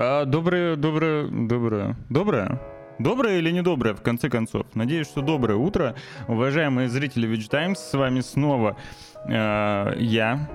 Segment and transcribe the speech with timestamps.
[0.00, 2.60] А, доброе, доброе, доброе, доброе?
[3.00, 4.64] Доброе или недоброе, в конце концов?
[4.74, 5.96] Надеюсь, что доброе утро.
[6.28, 8.76] Уважаемые зрители Вич Times, с вами снова
[9.24, 10.48] э, я.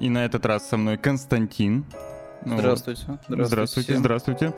[0.00, 1.84] И на этот раз со мной Константин.
[2.44, 3.02] Здравствуйте.
[3.28, 3.96] Здравствуйте, здравствуйте.
[3.96, 4.54] здравствуйте.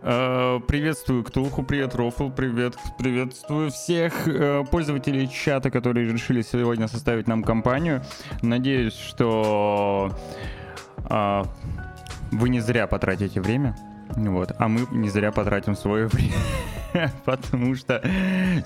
[0.00, 7.28] Uh, приветствую Ктулху, привет Рофл, привет, приветствую всех uh, пользователей чата, которые решили сегодня составить
[7.28, 8.02] нам компанию.
[8.40, 10.16] Надеюсь, что
[10.96, 11.46] uh,
[12.30, 13.76] вы не зря потратите время.
[14.16, 16.06] Вот, а мы не зря потратим свое
[16.92, 18.02] время, потому что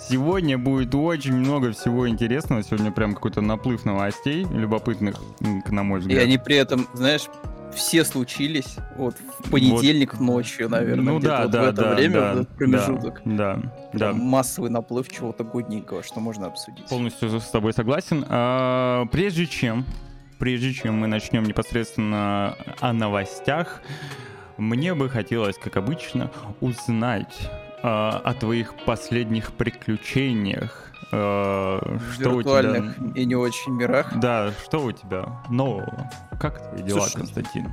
[0.09, 2.63] сегодня будет очень много всего интересного.
[2.63, 5.17] Сегодня прям какой-то наплыв новостей любопытных,
[5.69, 6.19] на мой взгляд.
[6.19, 7.29] И они при этом, знаешь,
[7.75, 10.21] все случились вот в понедельник вот.
[10.21, 13.23] ночью, наверное, ну, да, вот да, в это да, время, да, в этот промежуток.
[13.25, 13.61] Да,
[13.93, 14.13] да, да.
[14.13, 16.87] Массовый наплыв чего-то годненького, что можно обсудить.
[16.87, 18.25] Полностью с тобой согласен.
[18.29, 19.85] А, прежде чем,
[20.39, 23.83] прежде чем мы начнем непосредственно о новостях,
[24.57, 27.37] мне бы хотелось, как обычно, узнать
[27.83, 30.93] э, о твоих последних приключениях.
[31.13, 31.81] Э,
[32.13, 32.95] что у тебя...
[33.15, 34.13] и не очень мирах.
[34.19, 36.11] Да, что у тебя нового?
[36.41, 37.69] Как твои дела, Слушай, Константин?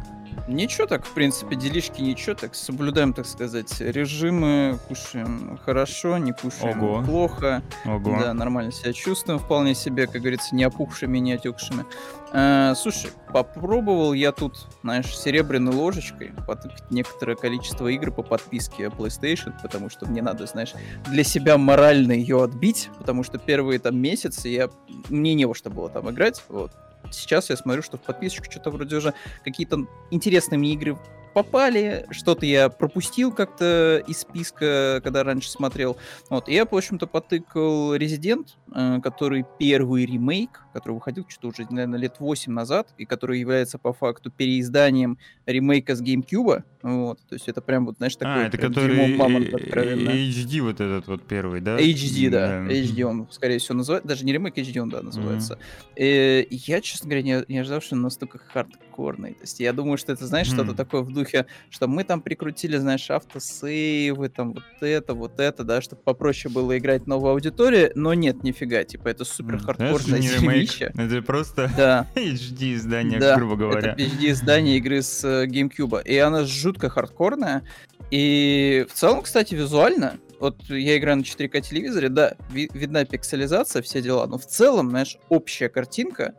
[0.47, 2.55] Ничего так, в принципе, делишки ничего так.
[2.55, 7.03] Соблюдаем, так сказать, режимы, кушаем хорошо, не кушаем Ого.
[7.03, 7.61] плохо.
[7.85, 8.19] Ого.
[8.19, 11.85] Да, нормально себя чувствуем, вполне себе, как говорится, не опухшими, не отекшими.
[12.33, 19.53] Э, слушай, попробовал я тут, знаешь, серебряной ложечкой потыкать некоторое количество игр по подписке PlayStation,
[19.61, 20.73] потому что мне надо, знаешь,
[21.07, 24.69] для себя морально ее отбить, потому что первые там месяцы я...
[25.09, 26.71] мне не во что было там играть, вот
[27.09, 29.13] сейчас я смотрю, что в подписочку что-то вроде уже
[29.43, 30.97] какие-то интересные мне игры
[31.33, 35.97] попали, что-то я пропустил как-то из списка, когда раньше смотрел.
[36.29, 41.67] Вот, и я, в общем-то, потыкал Resident, э, который первый ремейк, который выходил что-то уже,
[41.69, 46.63] наверное, лет 8 назад, и который является по факту переизданием ремейка с GameCube.
[46.81, 48.45] Вот, то есть это прям вот, знаешь, такой...
[48.45, 51.79] А, это который мамонт, HD вот этот вот первый, да?
[51.79, 52.47] HD, да.
[52.47, 52.73] да.
[52.73, 54.07] HD он, скорее всего, называется.
[54.07, 55.59] Даже не ремейк, HD он, да, называется.
[55.95, 56.41] Mm-hmm.
[56.47, 59.33] И я, честно говоря, не, не ожидал, что он настолько хардкорный.
[59.33, 60.53] То есть я думаю, что это, знаешь, mm-hmm.
[60.53, 65.63] что-то такое в духе, что мы там прикрутили, знаешь, автосейвы, там вот это, вот это,
[65.63, 70.21] да, чтобы попроще было играть новую аудиторию, но нет, нифига, типа это супер хардкорное
[70.63, 70.91] дерьмище.
[70.95, 72.07] Это просто да.
[72.15, 73.91] HD издание, да, грубо говоря.
[73.91, 77.63] это HD издание игры с uh, GameCube, и она жутко хардкорная,
[78.09, 83.81] и в целом, кстати, визуально, вот я играю на 4К телевизоре, да, ви- видна пикселизация,
[83.81, 86.33] все дела, но в целом, знаешь, общая картинка,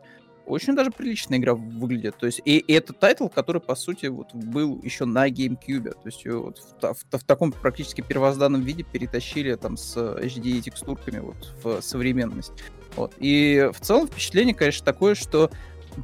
[0.45, 2.17] очень даже приличная игра выглядит.
[2.17, 5.91] То есть, и, и это title, который, по сути, вот был еще на GameCube.
[5.91, 11.19] То есть, вот в, в, в таком практически первозданном виде перетащили там с HD текстурками
[11.19, 12.51] вот в современность.
[12.95, 13.13] Вот.
[13.19, 15.49] И в целом впечатление, конечно, такое, что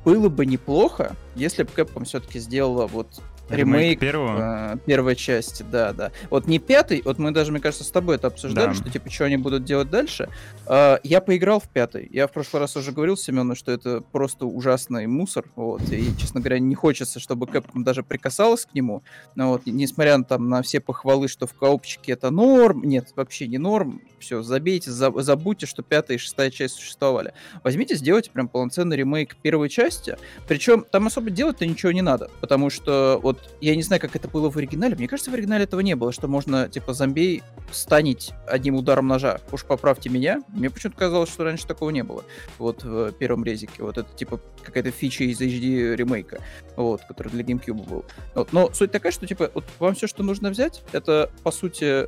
[0.05, 4.73] было бы неплохо, если бы Capcom все-таки сделала вот ремейк первого?
[4.73, 6.11] Э, первой части, да, да.
[6.29, 8.73] Вот не пятый, вот мы даже, мне кажется, с тобой это обсуждали, да.
[8.73, 10.29] что типа, что они будут делать дальше.
[10.67, 12.07] Э, я поиграл в пятый.
[12.11, 16.39] Я в прошлый раз уже говорил Семену, что это просто ужасный мусор, вот, и, честно
[16.39, 19.03] говоря, не хочется, чтобы Capcom даже прикасалась к нему,
[19.35, 23.47] но вот, несмотря на, там, на все похвалы, что в коопчике это норм, нет, вообще
[23.47, 27.33] не норм, все, забейте, за, забудьте, что пятая и шестая часть существовали.
[27.63, 32.69] Возьмите, сделайте прям полноценный ремейк первой части, причем там особо делать-то ничего не надо, потому
[32.69, 34.95] что вот я не знаю, как это было в оригинале.
[34.95, 37.41] Мне кажется, в оригинале этого не было, что можно, типа, зомби
[37.71, 39.39] станить одним ударом ножа.
[39.51, 40.41] Уж поправьте меня.
[40.49, 42.23] Мне почему-то казалось, что раньше такого не было.
[42.57, 43.83] Вот в первом резике.
[43.83, 46.41] Вот это, типа, какая-то фича из HD ремейка,
[46.75, 48.05] вот, который для GameCube был.
[48.35, 48.53] Вот.
[48.53, 52.07] Но суть такая, что, типа, вот вам все, что нужно взять, это, по сути,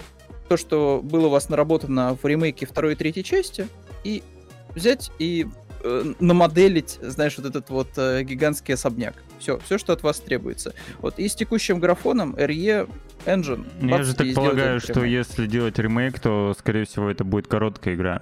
[0.51, 3.69] то, что было у вас наработано в ремейке второй и третьей части,
[4.03, 4.21] и
[4.75, 5.47] взять и
[5.81, 9.13] э, намоделить, знаешь, вот этот вот э, гигантский особняк.
[9.39, 10.73] Все, все, что от вас требуется.
[10.99, 12.89] Вот и с текущим графоном RE
[13.25, 13.65] Engine.
[13.81, 18.19] Я же так полагаю, что если делать ремейк, то, скорее всего, это будет короткая игра.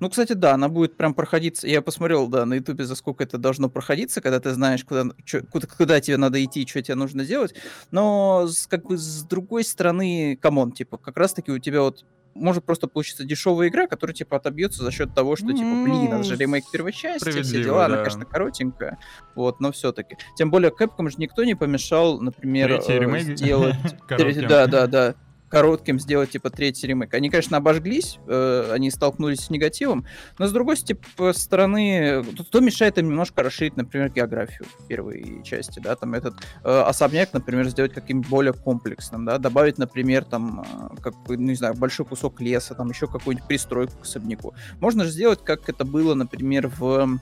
[0.00, 1.66] Ну, кстати, да, она будет прям проходиться.
[1.66, 5.42] Я посмотрел, да, на Ютубе, за сколько это должно проходиться, когда ты знаешь, куда, чё,
[5.44, 7.54] куда, куда тебе надо идти и что тебе нужно делать.
[7.90, 12.04] Но, как бы, с другой стороны, come on, типа, как раз-таки у тебя вот
[12.34, 16.24] может просто получиться дешевая игра, которая, типа, отобьется за счет того, что, типа, блин, это
[16.24, 17.84] же ремейк первой части, все дела, да.
[17.86, 18.98] она, конечно, коротенькая,
[19.34, 20.16] вот, но все-таки.
[20.36, 23.76] Тем более, Capcom же никто не помешал, например, э, сделать...
[24.48, 25.14] Да, да, да
[25.54, 27.14] коротким сделать, типа, третий ремейк.
[27.14, 30.04] Они, конечно, обожглись, э, они столкнулись с негативом,
[30.36, 35.94] но, с другой типа, стороны, то мешает им немножко расширить, например, географию первой части, да,
[35.94, 36.34] там этот
[36.64, 41.54] э, особняк, например, сделать каким-то более комплексным, да, добавить, например, там, э, как, ну, не
[41.54, 44.54] знаю, большой кусок леса, там, еще какую-нибудь пристройку к особняку.
[44.80, 47.20] Можно же сделать, как это было, например, в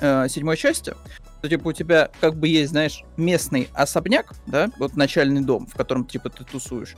[0.00, 0.94] э, седьмой части,
[1.44, 5.74] что, типа, у тебя как бы есть, знаешь, местный особняк, да, вот начальный дом, в
[5.74, 6.96] котором, типа, ты тусуешь,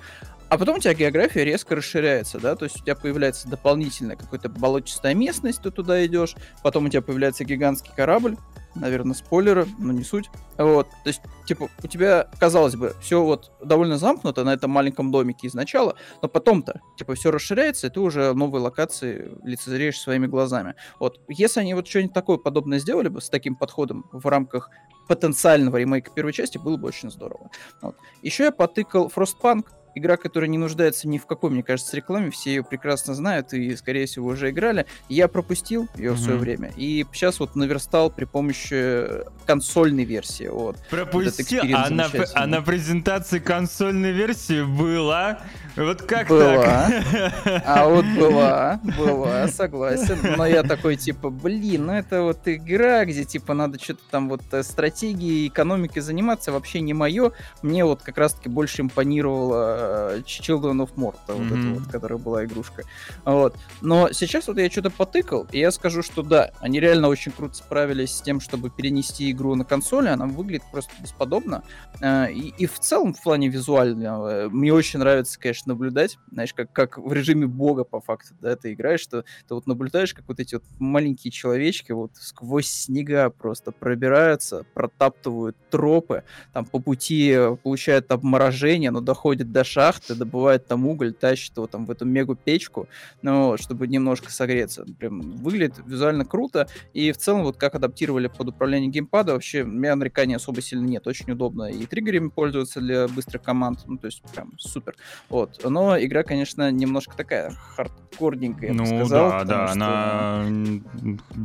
[0.48, 4.48] а потом у тебя география резко расширяется, да, то есть у тебя появляется дополнительная какая-то
[4.48, 8.37] болотистая местность, ты туда идешь, потом у тебя появляется гигантский корабль,
[8.76, 10.31] наверное, спойлеры, но не суть.
[10.56, 15.11] Вот, то есть, типа, у тебя, казалось бы, все вот довольно замкнуто на этом маленьком
[15.11, 20.75] домике изначала, но потом-то, типа, все расширяется, и ты уже новые локации лицезреешь своими глазами.
[20.99, 24.70] Вот, если они вот что-нибудь такое подобное сделали бы с таким подходом в рамках
[25.08, 27.50] потенциального ремейка первой части, было бы очень здорово.
[27.81, 27.96] Вот.
[28.22, 32.50] Еще я потыкал Frostpunk, игра, которая не нуждается ни в какой, мне кажется, рекламе, все
[32.50, 34.87] ее прекрасно знают и, скорее всего, уже играли.
[35.08, 36.14] Я пропустил ее mm-hmm.
[36.14, 39.06] в свое время, и сейчас вот наверстал при помощи
[39.46, 40.48] консольной версии.
[40.48, 41.62] Вот, пропустил?
[41.62, 45.38] Вот а, на, а на презентации консольной версии была
[45.76, 46.64] вот как была.
[46.64, 47.62] так?
[47.66, 50.19] А вот была, была, согласен.
[50.37, 54.40] Но я такой, типа, блин, ну это вот игра, где, типа, надо что-то там вот
[54.52, 57.32] э, стратегией, экономикой заниматься, вообще не мое.
[57.60, 61.48] Мне вот как раз-таки больше импонировала э, Children of Morta, mm-hmm.
[61.48, 62.84] вот эта вот, которая была игрушка.
[63.25, 63.54] Вот.
[63.82, 67.54] Но сейчас вот я что-то потыкал, и я скажу, что да, они реально очень круто
[67.54, 71.62] справились с тем, чтобы перенести игру на консоли, она выглядит просто бесподобно.
[72.00, 76.73] Э, и, и в целом, в плане визуального, мне очень нравится, конечно, наблюдать, знаешь, как,
[76.73, 80.41] как в режиме бога по факту, да, ты играешь, что ты вот наблюдаешь, как вот
[80.41, 88.11] эти вот маленькие человечки вот сквозь снега просто пробираются, протаптывают тропы, там по пути получают
[88.11, 92.89] обморожение, но доходят до шахты, добывают там уголь, тащат его там в эту мегу-печку,
[93.23, 94.87] ну, чтобы немножко согреться.
[94.99, 98.91] Прям выглядит визуально круто, и в целом вот как адаптировали под управление
[99.26, 103.43] геймпада, вообще у меня нареканий особо сильно нет, очень удобно и триггерами пользоваться для быстрых
[103.43, 104.94] команд, ну, то есть прям супер.
[105.28, 109.31] Вот но игра, конечно, немножко такая хардкорненькая, я ну, бы сказал.
[109.31, 110.44] да, да, она...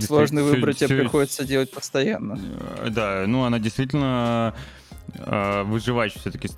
[0.01, 2.39] Сложный выбор тебе приходится делать постоянно.
[2.89, 4.53] Да, ну она действительно
[5.15, 6.49] э, выживач все-таки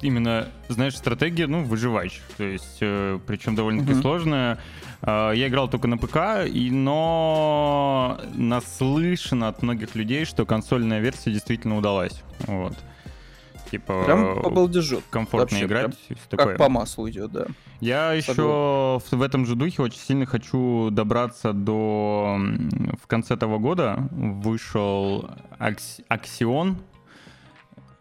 [0.00, 4.02] именно знаешь стратегия ну выживач то есть э, причем довольно-таки mm-hmm.
[4.02, 4.58] сложная
[5.02, 11.78] я играл только на ПК и но наслышано от многих людей что консольная версия действительно
[11.78, 12.76] удалась вот
[13.70, 15.00] Типа, прям по балдежу.
[15.10, 15.96] Комфортно Вообще, играть.
[16.08, 16.58] Как такое.
[16.58, 17.46] по маслу идет, да.
[17.78, 18.32] Я Согласен.
[18.32, 18.42] еще
[18.98, 22.36] в, в этом же духе очень сильно хочу добраться до...
[23.00, 26.00] В конце этого года вышел Акс...
[26.08, 26.78] Аксион,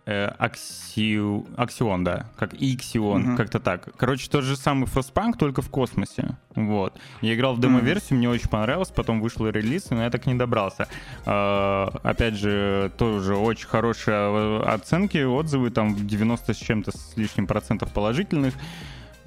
[0.10, 1.46] Э, Аксиу...
[1.56, 3.38] Аксион, да, как Иксион, угу.
[3.38, 3.90] как-то так.
[3.96, 6.36] Короче, тот же самый Frostpunk, только в космосе.
[6.56, 6.98] Вот.
[7.22, 10.88] Я играл в демо-версию, мне очень понравилось, потом вышел релиз, но я так не добрался.
[11.26, 17.46] Uh, опять же, тоже очень хорошие э, оценки, отзывы, там 90 с чем-то с лишним
[17.46, 18.56] процентов положительных.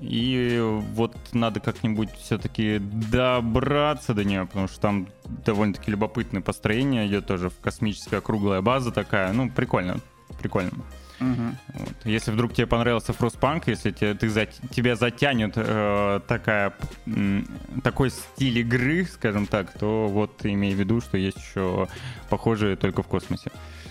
[0.01, 0.61] И
[0.95, 5.07] вот надо как-нибудь все-таки добраться до нее, потому что там
[5.47, 9.33] довольно-таки любопытное построение идет тоже в космическая круглая база такая.
[9.33, 10.01] Ну, прикольно
[10.37, 10.73] прикольно.
[11.21, 11.57] Угу.
[11.75, 11.95] Вот.
[12.05, 16.75] Если вдруг тебе понравился Frostpunk, если тебе, ты за, тебя затянет э, такая,
[17.07, 17.43] э,
[17.85, 21.87] такой стиль игры, скажем так, то вот имей в виду, что есть еще
[22.29, 23.51] похожие только в космосе.
[23.51, 23.82] Угу.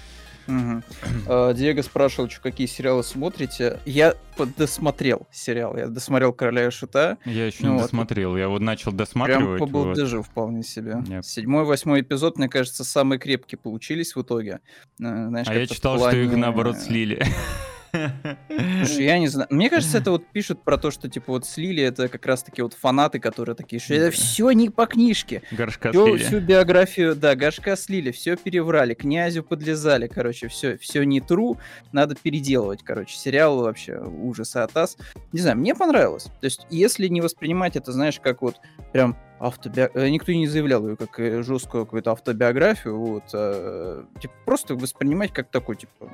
[1.28, 3.80] Диего спрашивал, что какие сериалы смотрите.
[3.86, 4.16] Я
[4.58, 5.78] досмотрел сериал.
[5.78, 7.18] Я досмотрел Короля и Шута.
[7.26, 7.84] Я еще ну, не вот.
[7.84, 8.38] досмотрел.
[8.38, 9.58] Я вот начал досматривать.
[9.58, 9.98] Прям побыл вот.
[9.98, 10.92] даже вполне себе.
[10.92, 11.24] Yep.
[11.24, 14.60] Седьмой, восьмой эпизод, мне кажется, самые крепкие получились в итоге.
[15.00, 16.24] Э, знаешь, а я читал, плане...
[16.24, 17.24] что их наоборот слили.
[17.92, 19.48] Слушай, я не знаю.
[19.50, 22.62] Мне кажется, это вот пишут про то, что типа вот слили, это как раз таки
[22.62, 25.42] вот фанаты, которые такие, что это все не по книжке.
[25.52, 26.24] Горшка всю, слили.
[26.24, 31.58] Всю биографию, да, горшка слили, все переврали, князю подлезали, короче, все, все не true,
[31.92, 33.16] надо переделывать, короче.
[33.16, 34.98] Сериал вообще ужас и атас.
[35.32, 36.26] Не знаю, мне понравилось.
[36.26, 38.58] То есть, если не воспринимать это, знаешь, как вот
[38.94, 44.34] прям автобиографию, э, никто не заявлял ее как э, жесткую какую-то автобиографию, вот, а, типа,
[44.46, 46.12] просто воспринимать как такой, типа,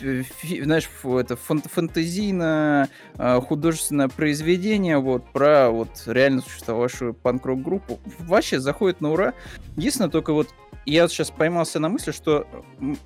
[0.00, 8.00] знаешь, это фантазийно а, художественное произведение вот про вот реально существовавшую панк-рок группу.
[8.20, 9.34] Вообще заходит на ура.
[9.76, 10.48] Единственное, только вот
[10.86, 12.46] я сейчас поймался на мысли, что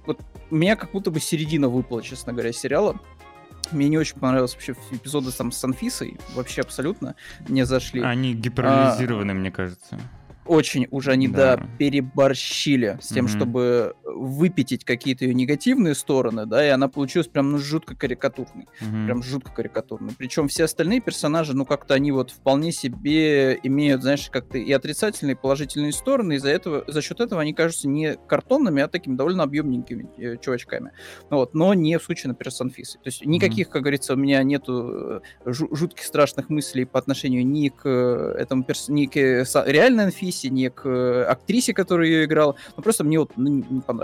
[0.07, 0.21] вот
[0.51, 3.01] меня как будто бы середина выпала, честно говоря, сериала.
[3.71, 7.15] Мне не очень понравилось вообще эпизоды там с Анфисой, вообще абсолютно
[7.49, 8.03] не зашли.
[8.03, 9.99] Они гиперболизированы, а, мне кажется
[10.47, 13.37] очень уже они, да, да переборщили с тем, mm-hmm.
[13.37, 18.67] чтобы выпятить какие-то ее негативные стороны, да, и она получилась прям, ну, жутко карикатурной.
[18.81, 19.05] Mm-hmm.
[19.05, 20.15] Прям жутко карикатурной.
[20.17, 25.35] Причем все остальные персонажи, ну, как-то они вот вполне себе имеют, знаешь, как-то и отрицательные,
[25.35, 29.17] и положительные стороны, и за, этого, за счет этого они кажутся не картонными, а такими
[29.17, 30.93] довольно объемненькими э, чувачками.
[31.31, 33.01] Вот, но не в случае, например, с Анфисой.
[33.03, 33.71] То есть никаких, mm-hmm.
[33.71, 38.65] как говорится, у меня нету э, жутких страшных мыслей по отношению ни к э, этому
[38.65, 38.89] перс...
[38.89, 39.15] ни к
[39.67, 42.57] реальной Анфисе, ни к э, актрисе, которая ее играла.
[42.77, 44.04] Ну, просто мне вот ну, не понравилось.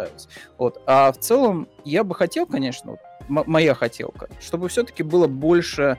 [0.58, 0.80] Вот.
[0.86, 2.92] А в целом я бы хотел, конечно,
[3.28, 5.98] вот, моя хотелка, чтобы все-таки было больше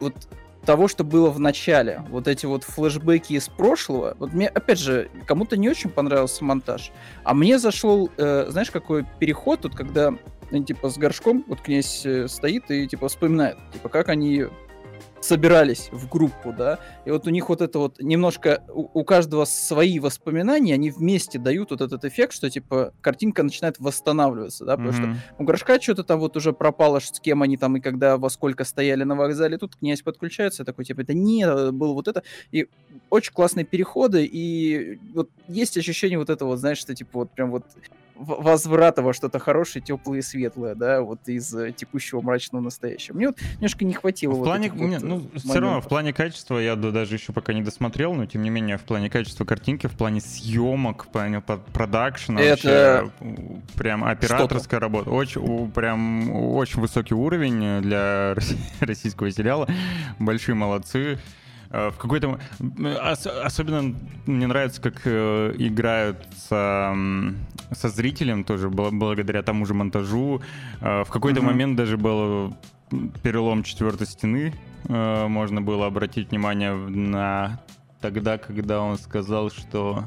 [0.00, 0.14] вот
[0.64, 2.04] того, что было в начале.
[2.10, 4.14] Вот эти вот флешбеки из прошлого.
[4.18, 6.92] Вот мне, опять же, кому-то не очень понравился монтаж.
[7.24, 10.12] А мне зашел, э, знаешь, какой переход, вот когда,
[10.50, 14.46] ну, типа, с горшком, вот князь э, стоит и, типа, вспоминает, типа, как они
[15.20, 19.44] собирались в группу, да, и вот у них вот это вот немножко, у, у каждого
[19.44, 24.92] свои воспоминания, они вместе дают вот этот эффект, что, типа, картинка начинает восстанавливаться, да, потому
[24.92, 25.14] mm-hmm.
[25.14, 28.30] что у Горшка что-то там вот уже пропало, с кем они там и когда, во
[28.30, 32.68] сколько стояли на вокзале, тут князь подключается, такой, типа, это не, было вот это, и
[33.10, 37.50] очень классные переходы, и вот есть ощущение вот этого, вот, знаешь, что, типа, вот прям
[37.50, 37.64] вот
[38.18, 43.16] возврата во что-то хорошее, теплое и светлое, да, вот из э, текущего мрачного настоящего.
[43.16, 44.32] Мне вот немножко не хватило.
[44.32, 45.42] В вот плане, вот, не, ну, моментов.
[45.42, 48.78] все равно в плане качества я даже еще пока не досмотрел, но тем не менее
[48.78, 55.10] в плане качества картинки, в плане съемок, в плане продакшена, Это вообще, прям операторская работа,
[55.10, 58.34] очень, прям очень высокий уровень для
[58.80, 59.68] российского сериала,
[60.18, 61.18] большие молодцы.
[61.70, 62.38] Э, в какой-то...
[63.44, 63.94] Особенно
[64.26, 66.96] мне нравится, как э, играют со,
[67.72, 70.40] со зрителем тоже, благодаря тому же монтажу.
[70.80, 71.44] Э, в какой-то mm-hmm.
[71.44, 72.56] момент даже был
[73.22, 74.54] перелом четвертой стены.
[74.88, 77.60] Можно было обратить внимание на
[78.00, 80.04] тогда, когда он сказал, что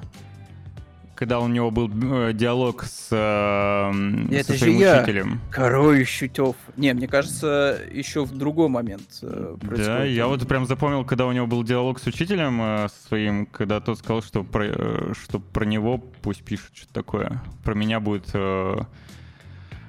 [1.21, 5.33] когда у него был э, диалог с, э, Это со своим же учителем.
[5.33, 6.55] Я, Король Щутев.
[6.77, 11.31] Не, мне кажется, еще в другой момент э, Да, я вот прям запомнил, когда у
[11.31, 15.63] него был диалог с учителем э, своим, когда тот сказал, что про, э, что про
[15.63, 17.43] него пусть пишет что-то такое.
[17.63, 18.31] Про меня будет...
[18.33, 18.81] Э,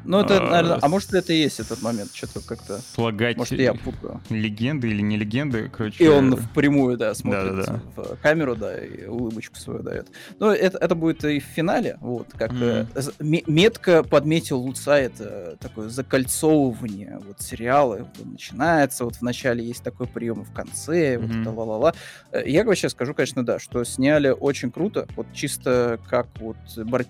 [0.05, 2.81] ну, это, а, наверное, а может это и есть этот момент, что-то как-то...
[2.95, 4.21] Слагать может, я путаю.
[4.31, 6.03] легенды или не легенды, короче...
[6.03, 8.03] И он впрямую, да, смотрит да, да, да.
[8.03, 10.09] в камеру, да, и улыбочку свою дает.
[10.39, 12.89] Ну, это, это будет и в финале, вот, как mm.
[12.95, 19.83] э, метко подметил Луца, это такое закольцовывание вот сериала, вот, начинается, вот в начале есть
[19.83, 21.41] такой прием, в конце, вот mm-hmm.
[21.43, 21.95] это ла-ла-ла.
[22.33, 26.57] Э, я вообще скажу, конечно, да, что сняли очень круто, вот чисто как вот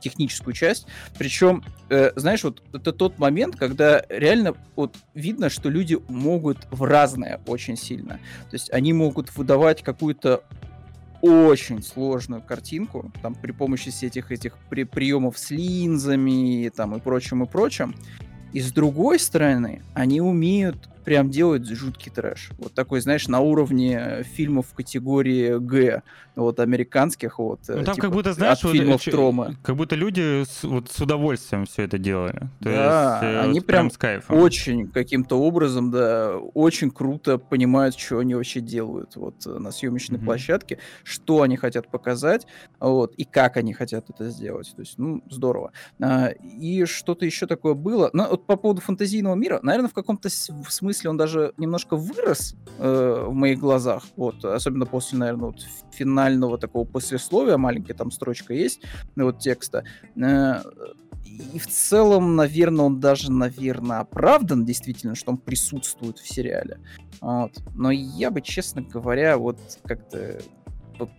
[0.00, 0.86] техническую часть,
[1.18, 6.82] причем, э, знаешь, вот это тот момент, когда реально вот видно, что люди могут в
[6.82, 8.20] разное очень сильно.
[8.50, 10.42] То есть они могут выдавать какую-то
[11.20, 17.44] очень сложную картинку, там при помощи этих этих при, приемов с линзами там и прочим
[17.44, 17.94] и прочим.
[18.52, 22.50] И с другой стороны, они умеют прям делать жуткий трэш.
[22.58, 26.02] Вот такой, знаешь, на уровне фильмов в категории Г,
[26.36, 27.60] вот американских, вот.
[27.68, 29.56] Ну там типа, как будто, знаешь, от вот, фильмов Трома.
[29.62, 32.48] Как будто люди с, вот с удовольствием все это делали.
[32.60, 34.36] То да, есть, э, они вот прям, прям с кайфом.
[34.38, 40.24] очень каким-то образом, да, очень круто понимают, что они вообще делают вот на съемочной mm-hmm.
[40.24, 42.46] площадке, что они хотят показать,
[42.80, 44.72] вот, и как они хотят это сделать.
[44.74, 45.72] То есть, ну, здорово.
[46.00, 48.10] А, и что-то еще такое было.
[48.12, 52.54] Ну, вот по поводу фантазийного мира, наверное, в каком-то смысле смысле он даже немножко вырос
[52.78, 58.54] э, в моих глазах, вот, особенно после, наверное, вот финального такого послесловия, маленькая там строчка
[58.54, 58.82] есть,
[59.16, 59.84] вот текста.
[60.16, 60.62] Э,
[61.52, 66.78] и в целом, наверное, он даже, наверное, оправдан действительно, что он присутствует в сериале.
[67.20, 67.52] Вот.
[67.74, 70.40] Но я бы, честно говоря, вот как-то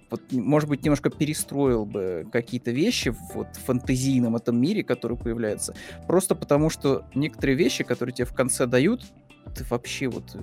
[0.10, 5.76] вот, может быть, немножко перестроил бы какие-то вещи в вот, фантазийном этом мире, который появляется.
[6.08, 9.04] Просто потому, что некоторые вещи, которые тебе в конце дают,
[9.56, 10.36] ты вообще вот,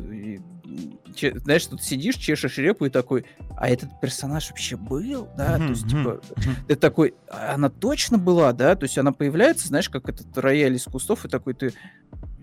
[1.14, 3.24] че, знаешь, тут сидишь, чешешь репу и такой,
[3.56, 6.20] а этот персонаж вообще был, да, то есть, типа,
[6.68, 10.74] ты такой, «А она точно была, да, то есть она появляется, знаешь, как этот рояль
[10.74, 11.72] из кустов, и такой ты,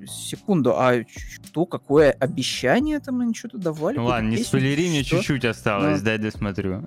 [0.07, 3.97] секунду, а что, какое обещание там они что-то давали?
[3.97, 6.83] Ну ладно, не спойлери, мне чуть-чуть осталось, ну, дай досмотрю.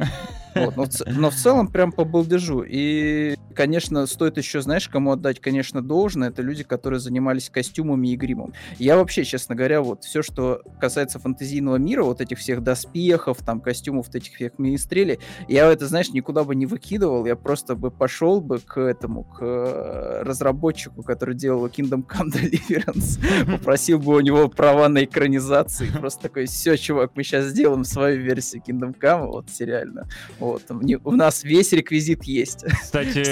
[0.54, 2.64] Вот, но, в, но в целом прям по балдежу.
[2.66, 8.16] И, конечно, стоит еще, знаешь, кому отдать, конечно, должное, это люди, которые занимались костюмами и
[8.16, 8.52] гримом.
[8.78, 13.60] Я вообще, честно говоря, вот все, что касается фантазийного мира, вот этих всех доспехов, там,
[13.60, 18.40] костюмов, этих всех министрелей, я это, знаешь, никуда бы не выкидывал, я просто бы пошел
[18.40, 23.09] бы к этому, к э, разработчику, который делал Kingdom Come Deliverance,
[23.46, 25.86] попросил бы у него права на экранизации.
[25.86, 30.08] Просто такой, все, чувак, мы сейчас сделаем свою версию Kingdom Come, вот, сериально.
[30.38, 30.62] Вот,
[31.04, 32.64] у нас весь реквизит есть.
[32.82, 33.22] Кстати,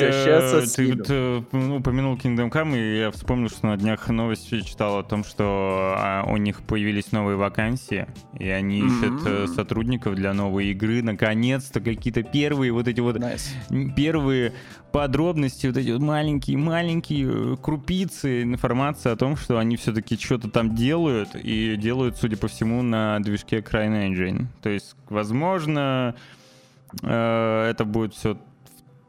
[0.74, 4.98] ты вот, э, ну, упомянул Kingdom Come, и я вспомнил, что на днях новость читал
[4.98, 8.06] о том, что а, у них появились новые вакансии,
[8.38, 11.02] и они ищут э, сотрудников для новой игры.
[11.02, 13.18] Наконец-то какие-то первые вот эти вот
[13.96, 14.52] первые
[14.92, 21.30] подробности, вот эти маленькие-маленькие э, крупицы информации о том, что они все-таки что-то там делают,
[21.34, 24.46] и делают, судя по всему, на движке CryEngine.
[24.62, 26.14] То есть, возможно,
[27.02, 28.38] э, это будет все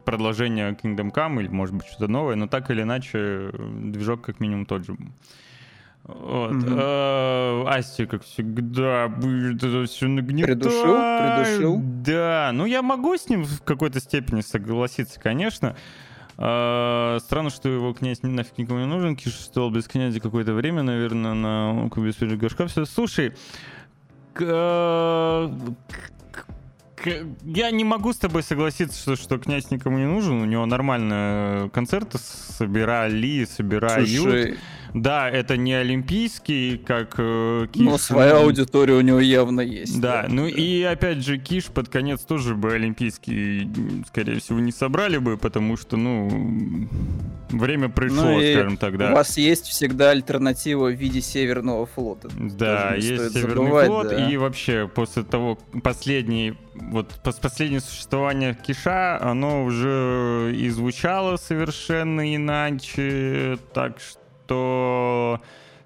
[0.06, 4.66] продолжение Kingdom Come или, может быть, что-то новое, но так или иначе, движок как минимум
[4.66, 4.98] тот же.
[6.16, 6.54] Вот.
[6.54, 7.70] Mm-hmm.
[7.70, 10.60] Асти, как всегда, это все нагнетать.
[10.60, 10.96] Придушил?
[10.96, 11.82] Придушил?
[11.84, 15.76] Да, ну я могу с ним в какой-то степени согласиться, конечно.
[16.38, 19.16] А, странно, что его князь нафиг никому не нужен.
[19.16, 22.68] Киш стал без князя какое-то время, наверное, на кубе горшка.
[22.68, 23.34] Все, слушай,
[24.34, 25.52] к,
[27.44, 30.42] я не могу с тобой согласиться, что, что князь никому не нужен.
[30.42, 34.10] У него нормально концерты собирали, собирают.
[34.10, 34.58] Слушай,
[34.94, 37.84] да, это не олимпийский, как э, Киш.
[37.84, 40.00] Но своя аудитория у него явно есть.
[40.00, 43.70] Да, да, ну и опять же, Киш под конец тоже бы олимпийский,
[44.08, 46.88] скорее всего, не собрали бы, потому что, ну,
[47.50, 49.12] время пришло, ну, скажем так, да.
[49.12, 52.30] У вас есть всегда альтернатива в виде Северного флота.
[52.38, 54.30] Да, есть Северный забывать, флот, да.
[54.30, 63.58] и вообще после того, последний вот последнее существование Киша, оно уже и звучало совершенно иначе,
[63.74, 64.20] так что
[64.50, 65.40] что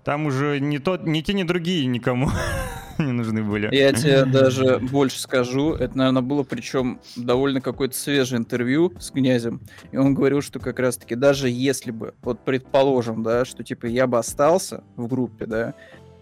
[0.06, 2.30] там уже не, тот, ни те, ни другие никому
[2.98, 3.76] не нужны были.
[3.76, 5.74] Я тебе даже больше скажу.
[5.74, 9.60] Это, наверное, было причем довольно какое-то свежее интервью с князем.
[9.92, 14.08] И он говорил, что как раз-таки даже если бы, вот предположим, да, что типа я
[14.08, 15.74] бы остался в группе, да,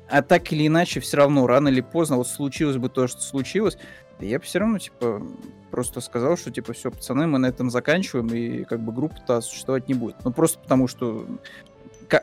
[0.10, 3.78] а так или иначе все равно рано или поздно вот случилось бы то, что случилось,
[4.20, 5.22] я бы все равно, типа,
[5.72, 9.88] просто сказал, что, типа, все, пацаны, мы на этом заканчиваем, и, как бы, группа-то существовать
[9.88, 10.18] не будет.
[10.24, 11.26] Ну, просто потому что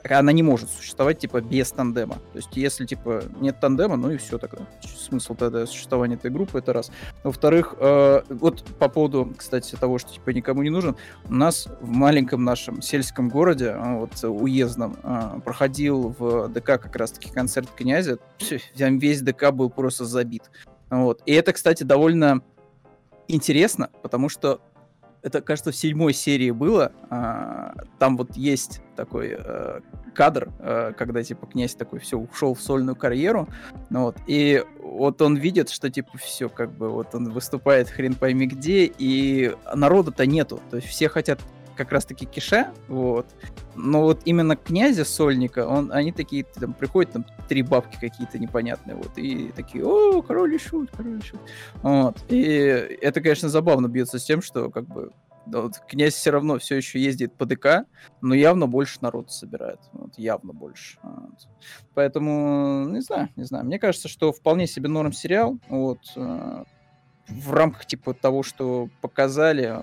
[0.08, 2.14] она не может существовать, типа, без тандема.
[2.32, 4.66] То есть, если, типа, нет тандема, ну и все тогда.
[4.82, 6.90] Смысл тогда существования этой группы, это раз.
[7.24, 10.96] Во-вторых, э, вот по поводу, кстати, того, что, типа, никому не нужен,
[11.28, 16.96] у нас в маленьком нашем сельском городе, а, вот, уездном, э, проходил в ДК как
[16.96, 18.18] раз-таки концерт князя,
[18.78, 20.50] там весь ДК был просто забит.
[20.90, 21.22] Вот.
[21.26, 22.42] И это, кстати, довольно
[23.28, 24.60] интересно, потому что
[25.22, 26.92] это, кажется, в седьмой серии было.
[27.10, 29.80] А, там вот есть такой а,
[30.14, 33.48] кадр, а, когда, типа, князь такой все ушел в сольную карьеру.
[33.90, 38.14] Ну, вот, и вот он видит, что, типа, все, как бы, вот он выступает хрен
[38.14, 40.60] пойми где, и народа-то нету.
[40.70, 41.40] То есть все хотят
[41.78, 43.26] как раз-таки Киша, вот.
[43.74, 48.96] Но вот именно князя Сольника, он, они такие, там, приходят, там, три бабки какие-то непонятные,
[48.96, 51.38] вот, и такие, о, король и король и.
[51.82, 52.18] Вот.
[52.28, 52.42] И
[53.00, 55.12] это, конечно, забавно бьется с тем, что, как бы,
[55.46, 57.86] вот, князь все равно все еще ездит по ДК,
[58.20, 59.80] но явно больше народу собирает.
[59.92, 60.98] Вот, явно больше.
[61.02, 61.48] Вот.
[61.94, 63.64] Поэтому, не знаю, не знаю.
[63.64, 65.58] Мне кажется, что вполне себе норм сериал.
[65.68, 66.64] Вот, э,
[67.28, 69.76] в рамках типа того, что показали,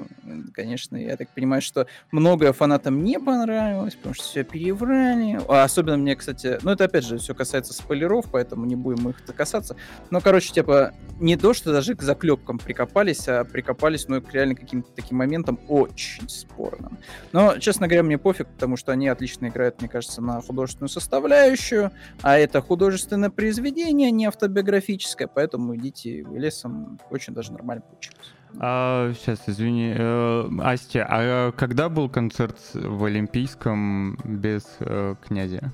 [0.54, 5.40] конечно, я так понимаю, что многое фанатам не понравилось, потому что все переврали.
[5.48, 9.24] А особенно мне, кстати, ну это опять же все касается спойлеров, поэтому не будем их
[9.36, 9.76] касаться.
[10.10, 14.56] Но, короче, типа, не то, что даже к заклепкам прикопались, а прикопались, ну, к реально
[14.56, 16.98] каким-то таким моментам очень спорным.
[17.32, 21.92] Но, честно говоря, мне пофиг, потому что они отлично играют, мне кажется, на художественную составляющую,
[22.22, 28.34] а это художественное произведение, не автобиографическое, поэтому идите лесом очень даже нормально получилось.
[28.60, 35.72] А, сейчас, извини, э, Астя, а когда был концерт в Олимпийском без э, князя?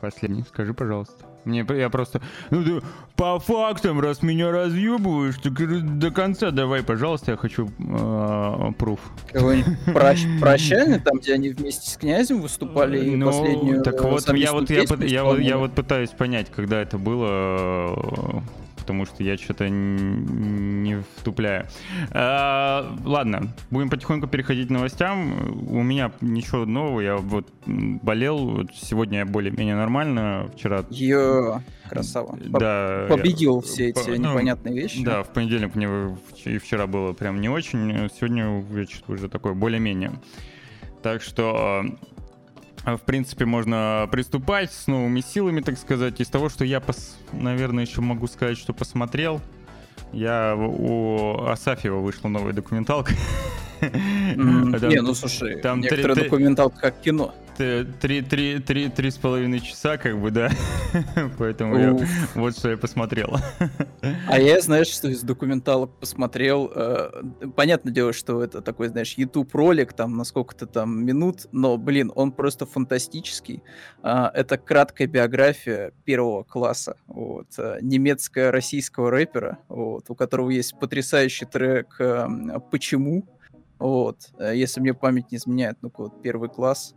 [0.00, 1.24] Последний, скажи, пожалуйста.
[1.44, 2.20] Мне я просто.
[2.50, 2.82] Ну ты
[3.16, 9.00] по фактам, раз меня разъебываешь, так до конца давай, пожалуйста, я хочу э, пруф.
[9.32, 13.82] Прощ, прощальный, там, где они вместе с князем выступали и ну, последнюю.
[13.82, 18.42] Так вот, я вот я, я, я вот пытаюсь понять, когда это было
[18.82, 21.68] потому что я что-то не втупляю.
[22.10, 25.54] А, ладно, будем потихоньку переходить к новостям.
[25.68, 30.84] У меня ничего нового, я вот болел, сегодня я более-менее нормально, вчера...
[30.90, 32.36] Йо, красава.
[32.44, 33.06] Да.
[33.08, 35.04] Победил я, все эти ну, непонятные вещи.
[35.04, 40.12] Да, в понедельник мне и вчера было прям не очень, сегодня я уже такое более-менее.
[41.02, 41.84] Так что
[42.84, 46.20] в принципе, можно приступать с новыми силами, так сказать.
[46.20, 47.16] Из того, что я, пос...
[47.32, 49.40] наверное, еще могу сказать, что посмотрел,
[50.12, 53.12] я у Асафьева вышла новая документалка.
[53.82, 57.34] Не, ну слушай, там некоторые документалка как кино
[58.00, 60.50] три, три, три, три с половиной часа, как бы, да.
[61.38, 61.96] Поэтому я,
[62.34, 63.36] вот что я посмотрел.
[64.26, 66.70] А я, знаешь, что из документалок посмотрел.
[66.74, 67.22] Э,
[67.54, 72.12] понятное дело, что это такой, знаешь, YouTube ролик, там, на сколько-то там минут, но, блин,
[72.14, 73.62] он просто фантастический.
[74.02, 81.46] Э, это краткая биография первого класса, вот, э, немецко-российского рэпера, вот, у которого есть потрясающий
[81.46, 82.26] трек э,
[82.70, 83.24] «Почему?»,
[83.82, 86.94] вот, э, если мне память не изменяет, ну-ка, вот, первый класс,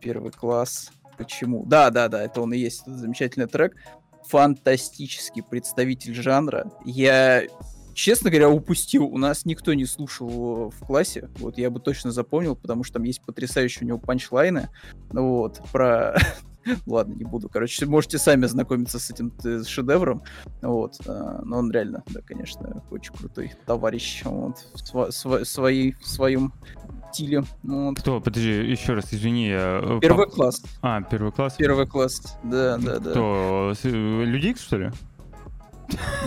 [0.00, 0.90] первый класс.
[1.18, 1.64] Почему?
[1.66, 3.76] Да, да, да, это он и есть, этот замечательный трек.
[4.28, 6.72] Фантастический представитель жанра.
[6.86, 7.44] Я
[7.94, 9.04] честно говоря, упустил.
[9.04, 11.28] У нас никто не слушал его в классе.
[11.38, 14.70] Вот я бы точно запомнил, потому что там есть потрясающие у него панчлайны.
[15.10, 16.16] Вот, про
[16.86, 17.48] Ладно, не буду.
[17.48, 20.22] Короче, можете сами ознакомиться с этим с шедевром.
[20.62, 20.96] Вот.
[21.06, 24.22] А, но он реально, да, конечно, очень крутой товарищ.
[24.24, 24.56] Вот.
[24.92, 26.52] В, св своей, в своем
[27.12, 27.44] стиле.
[27.62, 27.98] Вот.
[27.98, 28.20] Кто?
[28.20, 29.48] Подожди, еще раз, извини.
[29.48, 29.80] Я...
[29.82, 30.62] Э, первый класс.
[30.82, 31.54] А, первый класс?
[31.56, 33.10] Первый класс, да, да, да.
[33.10, 33.72] Кто?
[33.84, 34.90] Люди что ли?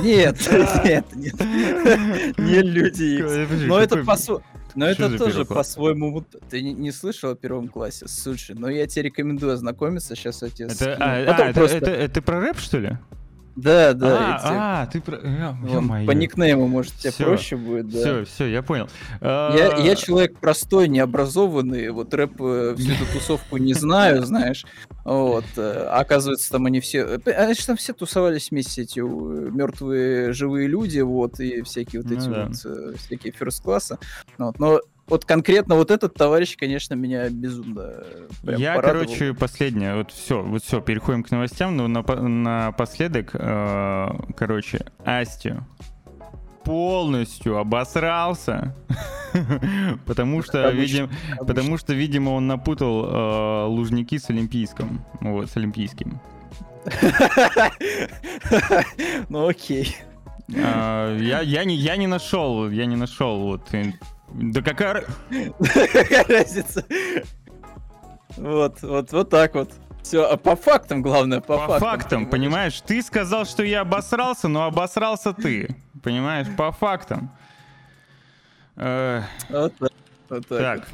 [0.02, 0.38] Нет,
[0.84, 1.40] нет, нет.
[2.38, 4.16] Не люди Но это по
[4.78, 6.24] но это тоже по-своему...
[6.50, 8.06] Ты не, не слышал о первом классе?
[8.08, 11.78] Слушай, но я тебе рекомендую ознакомиться, сейчас я тебе это, а, а, просто...
[11.78, 12.98] это, это, это про рэп, что ли?
[13.58, 14.40] Да, да.
[14.44, 15.18] А, а ты про...
[15.18, 18.00] Вон, по никнейму, может, тебе всё, проще будет, да.
[18.00, 18.88] Все, все, я понял.
[19.20, 24.64] Я, я человек простой, необразованный, вот рэп э, всю эту тусовку не знаю, знаешь.
[25.04, 25.46] Вот.
[25.58, 27.20] Э, оказывается, там они все...
[27.26, 32.12] Э, они же там все тусовались вместе, эти мертвые живые люди, вот, и всякие вот
[32.12, 32.46] ну эти ну, да.
[32.46, 33.98] вот, всякие фирст-класса.
[34.38, 34.60] Вот.
[34.60, 38.04] Но вот конкретно вот этот товарищ, конечно, меня безумно
[38.44, 39.06] Я, порадовал.
[39.06, 45.66] короче, последнее, вот все, вот все, переходим к новостям, но на, напоследок, э, короче, Астю
[46.66, 48.76] полностью обосрался,
[50.06, 56.20] потому что, видим, потому что, видимо, он напутал э, Лужники с Олимпийским, вот, с Олимпийским.
[59.30, 59.96] Ну окей.
[60.56, 63.74] А, я, я, не, я не нашел, я не нашел вот
[64.34, 65.06] да какая...
[65.30, 66.86] Какая разница?
[68.36, 69.72] Вот, вот, вот так вот.
[70.04, 71.80] Все, а по фактам главное, по, по фактам.
[71.80, 72.80] фактам, понимаешь?
[72.82, 75.76] Ты сказал, что я обосрался, но обосрался ты.
[76.02, 77.30] Понимаешь, по фактам.
[78.78, 79.92] Э, вот так.
[80.30, 80.60] Вот так.
[80.60, 80.88] так.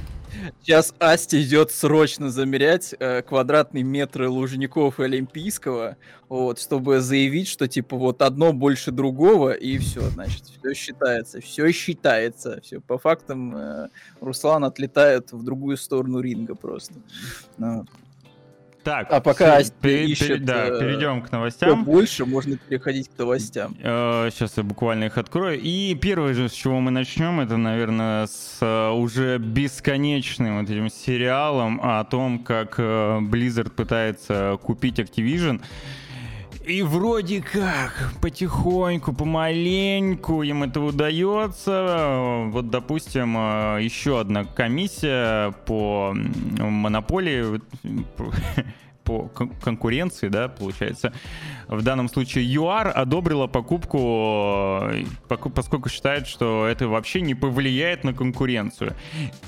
[0.61, 5.97] Сейчас Асти идет срочно замерять э, квадратные метры Лужников и Олимпийского,
[6.29, 11.71] вот, чтобы заявить, что типа вот одно больше другого, и все, значит, все считается, все
[11.71, 13.89] считается, все по фактам э,
[14.21, 16.95] Руслан отлетает в другую сторону ринга просто.
[17.57, 17.85] Ну,
[18.83, 21.83] так, а пока все, пер, ищет, пер, да, э, перейдем к новостям.
[21.83, 23.75] больше можно переходить к новостям.
[23.81, 25.59] Э, сейчас я буквально их открою.
[25.59, 30.89] И первое же, с чего мы начнем, это, наверное, с э, уже бесконечным вот этим
[30.89, 35.61] сериалом о том, как э, Blizzard пытается купить Activision.
[36.65, 42.45] И вроде как потихоньку, помаленьку им это удается.
[42.51, 46.15] Вот, допустим, э, еще одна комиссия по
[46.57, 47.59] монополии
[49.03, 49.27] по
[49.63, 51.11] конкуренции, да, получается.
[51.67, 58.13] В данном случае ЮАР одобрила покупку, э, поскольку считает, что это вообще не повлияет на
[58.13, 58.93] конкуренцию.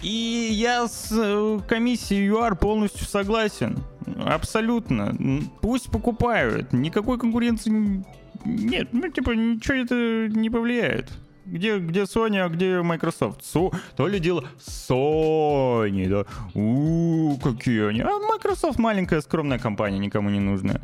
[0.02, 3.78] И я с э, комиссией ЮАР полностью согласен.
[4.26, 5.16] Абсолютно.
[5.62, 6.74] Пусть покупают.
[6.74, 8.04] Никакой конкуренции
[8.46, 8.90] нет.
[8.92, 11.10] Ну, типа, ничего это не повлияет.
[11.46, 13.44] Где, где Sony, а где Microsoft?
[13.46, 16.26] Со, то ли дело Sony, да.
[16.60, 18.02] У, какие они.
[18.02, 20.82] А Microsoft маленькая скромная компания, никому не нужная.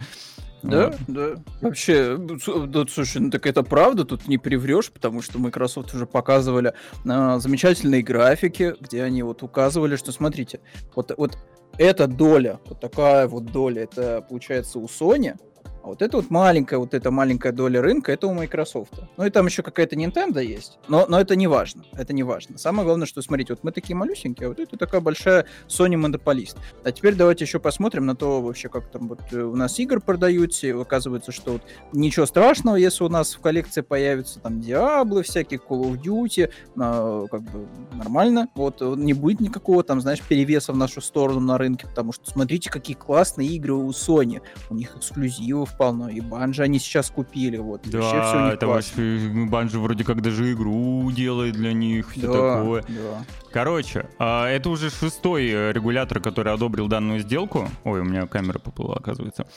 [0.62, 1.00] Да, вот.
[1.08, 1.42] да.
[1.62, 6.74] Вообще, да, слушай, ну так это правда, тут не приврешь, потому что Microsoft уже показывали
[7.08, 10.60] а, замечательные графики, где они вот указывали, что смотрите,
[10.96, 11.38] вот, вот
[11.78, 15.38] эта доля, вот такая вот доля, это получается у Sony,
[15.84, 18.94] а вот это вот маленькая, вот эта маленькая доля рынка, это у Microsoft.
[19.18, 22.58] Ну и там еще какая-то Nintendo есть, но, но это не важно, это не важно.
[22.58, 26.58] Самое главное, что, смотрите, вот мы такие малюсенькие, а вот это такая большая Sony монополист.
[26.84, 30.02] А теперь давайте еще посмотрим на то вообще, как там вот э, у нас игр
[30.02, 31.62] продаются, и оказывается, что вот
[31.94, 37.26] ничего страшного, если у нас в коллекции появятся там Diablo, всякие Call of Duty, а,
[37.28, 41.58] как бы нормально, вот э, не будет никакого там, знаешь, перевеса в нашу сторону на
[41.58, 46.64] рынке, потому что смотрите, какие классные игры у Sony, у них эксклюзивов полно, и Банжи
[46.64, 47.82] они сейчас купили, вот.
[47.86, 52.58] Да, вообще все это вообще Банжи вроде как даже игру делает для них, все да,
[52.58, 52.84] такое.
[52.88, 53.26] Да.
[53.52, 57.68] Короче, а, это уже шестой э, регулятор, который одобрил данную сделку.
[57.84, 59.48] Ой, у меня камера поплыла, оказывается.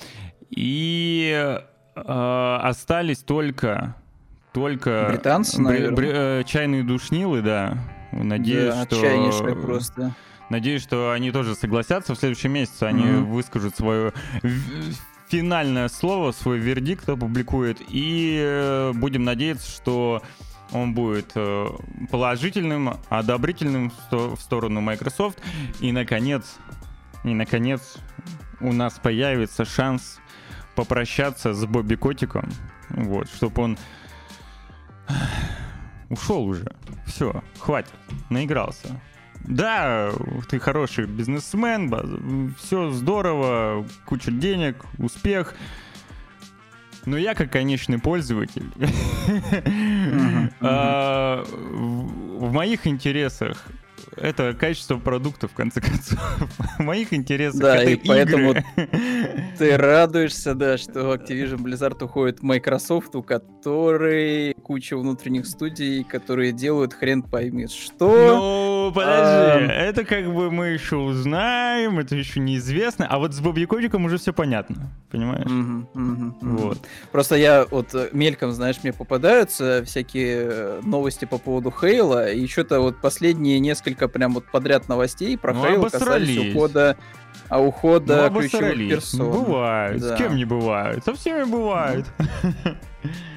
[0.50, 1.58] И
[1.94, 3.96] э, остались только
[4.52, 7.78] только британцы, бри, бри, э, чайные душнилы, да.
[8.12, 10.14] Надеюсь, да, что просто.
[10.50, 12.14] Надеюсь, что они тоже согласятся.
[12.14, 13.24] В следующем месяце они mm-hmm.
[13.24, 14.12] выскажут свое
[15.28, 20.22] финальное слово, свой вердикт опубликует, и э, будем надеяться, что
[20.72, 21.68] он будет э,
[22.10, 25.40] положительным, одобрительным в сторону Microsoft.
[25.80, 26.56] И, наконец,
[27.22, 27.96] и, наконец,
[28.60, 30.18] у нас появится шанс
[30.74, 32.48] попрощаться с Бобби Котиком,
[32.90, 33.78] вот, чтобы он
[36.10, 36.74] ушел уже.
[37.06, 37.92] Все, хватит,
[38.30, 39.00] наигрался.
[39.44, 40.12] Да,
[40.48, 45.54] ты хороший бизнесмен, все здорово, куча денег, успех.
[47.06, 48.64] Но я как конечный пользователь
[50.60, 53.66] А, в, моих интересах
[54.16, 56.18] это качество продукта, в конце концов.
[56.78, 58.64] В моих интересах Да, это и поэтому игры.
[59.58, 66.94] Ты радуешься, да, что Activision Blizzard уходит Microsoft, у которой куча внутренних студий, которые делают
[66.94, 68.73] хрен пойми что.
[68.86, 69.70] Ну, подожди, Ам.
[69.70, 74.32] это как бы мы еще узнаем, это еще неизвестно, а вот с Бобьякотиком уже все
[74.32, 75.50] понятно, понимаешь?
[76.40, 76.78] Вот.
[77.12, 82.46] Просто я вот э, мельком, знаешь, мне попадаются всякие э, новости по поводу Хейла, и
[82.46, 86.96] что-то вот последние несколько прям вот подряд новостей про Ну, Хейла касались ухода,
[87.48, 89.30] а ухода Ну, ключевых персон.
[89.30, 90.14] Бывает, Да.
[90.14, 92.06] с кем не бывает, со всеми бывает.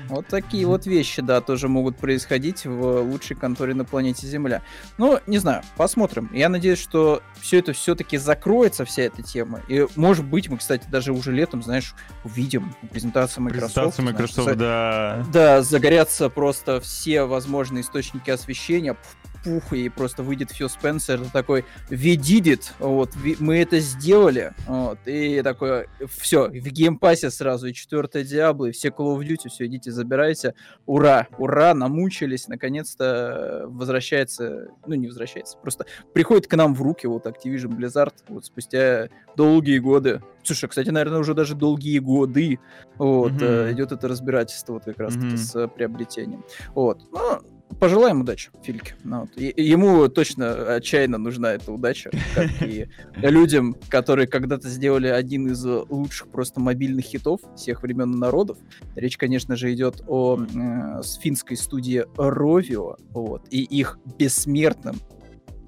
[0.10, 4.62] Вот такие вот вещи, да, тоже могут происходить в лучшей конторе на планете Земля.
[4.98, 6.30] Ну, не знаю, посмотрим.
[6.34, 9.62] Я надеюсь, что все это все-таки закроется, вся эта тема.
[9.68, 11.94] И, может быть, мы, кстати, даже уже летом, знаешь,
[12.24, 13.74] увидим презентацию Microsoft.
[13.74, 15.26] Презентация знаешь, Microsoft, за- да.
[15.32, 18.96] Да, загорятся просто все возможные источники освещения,
[19.44, 25.00] пух, и просто выйдет Фил Спенсер такой, we did it, вот, мы это сделали, вот,
[25.06, 29.50] и такой, все, в Game Pass'е сразу, и четвертое Диабло, и все Call of Duty,
[29.50, 30.54] все, идите, забирайте,
[30.86, 37.08] ура, ура, намучились, наконец-то э, возвращается, ну, не возвращается, просто приходит к нам в руки,
[37.08, 42.60] вот, Activision Blizzard, вот, спустя долгие годы, слушай, кстати, наверное, уже даже долгие годы,
[42.98, 43.44] вот, Мгм.
[43.44, 45.38] э, идет это разбирательство вот как раз-таки Мгм.
[45.38, 46.44] с приобретением.
[46.74, 47.02] Вот.
[47.12, 47.40] Ну,
[47.80, 48.96] пожелаем удачи Фильке.
[49.04, 49.30] Ну, вот.
[49.36, 55.64] И- ему точно отчаянно нужна эта удача, как и людям, которые когда-то сделали один из
[55.66, 58.58] лучших просто мобильных хитов всех времен и народов.
[58.96, 64.98] Речь, конечно же, идет о э, с финской студии Rovio, вот, и их бессмертном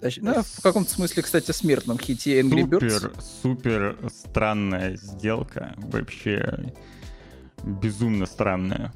[0.01, 2.89] точ- ну, в каком-то смысле, кстати, смертном хите Angry Birds.
[2.89, 5.75] Супер, супер странная сделка.
[5.77, 6.71] Вообще
[7.63, 8.93] безумно странная.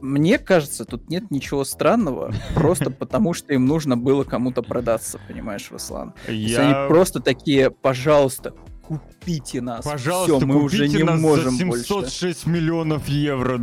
[0.00, 5.68] Мне кажется, тут нет ничего странного, просто потому что им нужно было кому-то продаться, понимаешь,
[5.70, 6.14] Руслан.
[6.28, 6.60] Я...
[6.60, 9.84] Они просто такие, пожалуйста, купите нас.
[9.84, 11.84] Пожалуйста, Всё, мы уже купите не нас можем за больше.
[11.84, 13.60] 706 миллионов евро.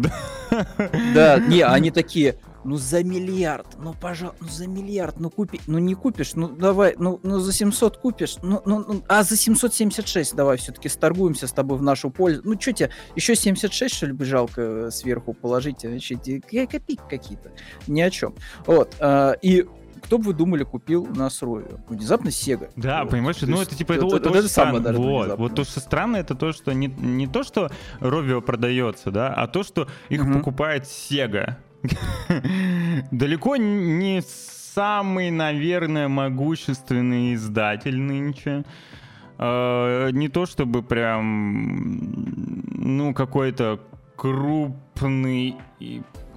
[1.14, 5.78] Да, не, они такие, ну за миллиард, ну пожалуйста, ну за миллиард, ну купи, ну
[5.80, 10.36] не купишь, ну давай, ну, ну за 700 купишь, ну, ну, ну, а за 776
[10.36, 12.42] давай все-таки сторгуемся с тобой в нашу пользу.
[12.46, 17.02] Ну что тебе, еще 76 что ли бы жалко э, сверху положить, значит, ка- копейки
[17.10, 17.52] какие-то,
[17.88, 18.36] ни о чем.
[18.66, 19.66] Вот, а, и
[20.04, 21.80] кто бы вы думали, купил у нас Ровию?
[21.88, 22.68] Внезапно Сега.
[22.76, 23.12] Да, Вот.
[23.12, 24.80] понимаешь, То ну есть это типа это, это это очень странно.
[24.82, 25.44] даже Вот, внезапно.
[25.46, 27.72] вот то, что странно, это то, что не, не то, что
[28.02, 30.34] Rovio продается, да, а то, что их Мгм.
[30.40, 31.56] покупает Sega.
[33.12, 34.22] Далеко не
[34.74, 38.64] самый, наверное, могущественный издатель нынче.
[39.38, 42.14] Э, Не то чтобы прям,
[42.72, 43.80] ну, какой-то
[44.16, 45.56] крупный,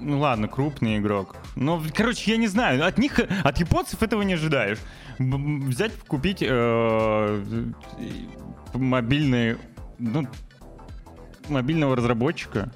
[0.01, 1.37] ну ладно, крупный игрок.
[1.55, 4.79] Но, короче, я не знаю, от них, от японцев этого не ожидаешь.
[5.19, 7.43] Взять, купить э,
[8.75, 9.57] мобильный,
[9.99, 10.27] ну,
[11.49, 12.73] мобильного разработчика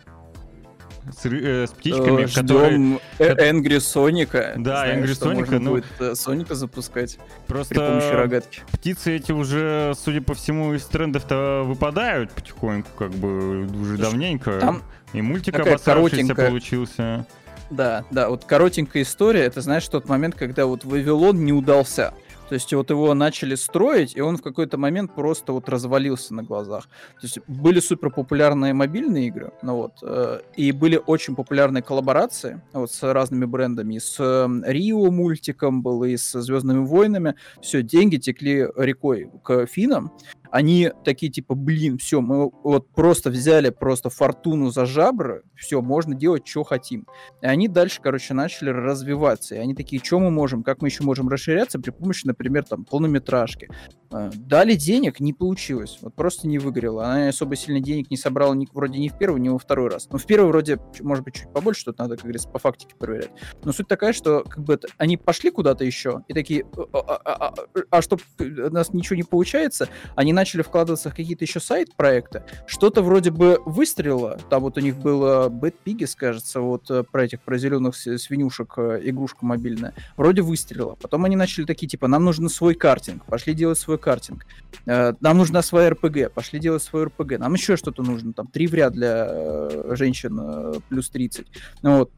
[1.16, 4.54] с, э, с птичками, Э, которые Ждем э, Angry Соника.
[4.56, 8.60] Да, что Соника, ну- будет э, Соника запускать при помощи просто рогатки.
[8.72, 14.58] птицы эти уже, судя по всему, из трендов-то выпадают потихоньку, как бы уже Слушай, давненько.
[14.60, 14.82] там
[15.12, 17.26] И мультик обосравшийся получился.
[17.70, 22.14] Да, да, вот коротенькая история, это, знаешь, тот момент, когда вот Вавилон не удался.
[22.50, 26.42] То есть вот его начали строить, и он в какой-то момент просто вот развалился на
[26.42, 26.88] глазах.
[27.20, 32.60] То есть были супер популярные мобильные игры, ну вот, э, и были очень популярные коллаборации
[32.72, 37.36] вот с разными брендами, и с э, Рио мультиком был, и с Звездными войнами.
[37.62, 40.10] Все, деньги текли рекой к финам.
[40.50, 46.14] Они такие типа, блин, все, мы вот просто взяли просто фортуну за жабры, все, можно
[46.14, 47.06] делать, что хотим.
[47.42, 49.54] И они дальше, короче, начали развиваться.
[49.54, 52.84] И они такие, что мы можем, как мы еще можем расширяться при помощи, например, там,
[52.84, 53.68] полнометражки.
[54.12, 55.98] Э, Дали денег, не получилось.
[56.00, 57.04] Вот просто не выгорело.
[57.04, 60.08] Она особо сильно денег не собрала ни, вроде ни в первый, ни во второй раз.
[60.10, 63.30] Ну, в первый вроде, может быть, чуть побольше, что надо, как говорится, по фактике проверять.
[63.64, 67.48] Но суть такая, что как бы они пошли куда-то еще и такие, а, а, а,
[67.48, 67.54] а,
[67.90, 73.02] а что, у нас ничего не получается, они начали вкладываться в какие-то еще сайт-проекты, что-то
[73.02, 77.42] вроде бы выстрелило, там вот у них было Bad Piggies, кажется, вот э, про этих,
[77.42, 82.48] про зеленых свинюшек э, игрушка мобильная, вроде выстрелила, потом они начали такие, типа, нам нужен
[82.48, 84.46] свой картинг, пошли делать свой картинг,
[84.86, 88.66] Э, нам нужна своя РПГ, пошли делать свой РПГ, нам еще что-то нужно, там, три
[88.66, 91.46] в ряд для женщин плюс 30,
[91.82, 92.10] ну вот,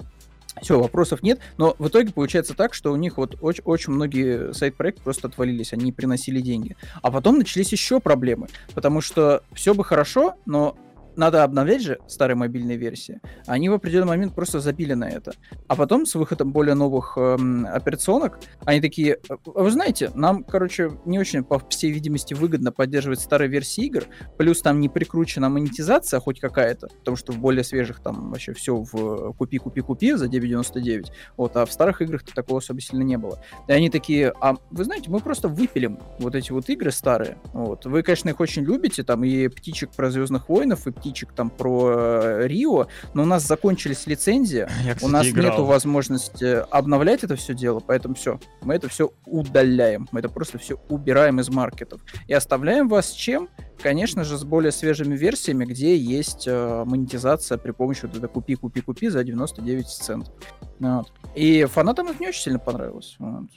[0.61, 4.53] все, вопросов нет, но в итоге получается так, что у них вот очень, очень многие
[4.53, 6.77] сайт-проекты просто отвалились, они приносили деньги.
[7.01, 10.77] А потом начались еще проблемы, потому что все бы хорошо, но
[11.17, 13.21] надо обновлять же старые мобильные версии.
[13.47, 15.33] Они в определенный момент просто забили на это.
[15.69, 20.93] А потом с выходом более новых эм, операционок, они такие, «А вы знаете, нам, короче,
[21.05, 24.05] не очень, по всей видимости, выгодно поддерживать старые версии игр,
[24.39, 28.77] плюс там не прикручена монетизация хоть какая-то, потому что в более свежих там вообще все
[28.77, 33.43] в купи-купи-купи за 9.99, вот, а в старых играх-то такого особо сильно не было.
[33.69, 37.85] И они такие, а вы знаете, мы просто выпилим вот эти вот игры старые, вот.
[37.87, 41.91] Вы, конечно, их очень любите, там и птичек про Звездных воинов, и птичек там про
[41.91, 45.51] э, Рио, но у нас закончились лицензии, Я, кстати, у нас играл.
[45.51, 50.59] нету возможности обновлять это все дело, поэтому все, мы это все удаляем, мы это просто
[50.59, 53.49] все убираем из маркетов и оставляем вас с чем?
[53.83, 59.09] Конечно же, с более свежими версиями, где есть э, монетизация при помощи вот этой купи-купи-купи
[59.09, 60.33] за 99 центов.
[60.79, 61.13] Вот.
[61.35, 63.17] И фанатам это не очень сильно понравилось.
[63.19, 63.49] Вот.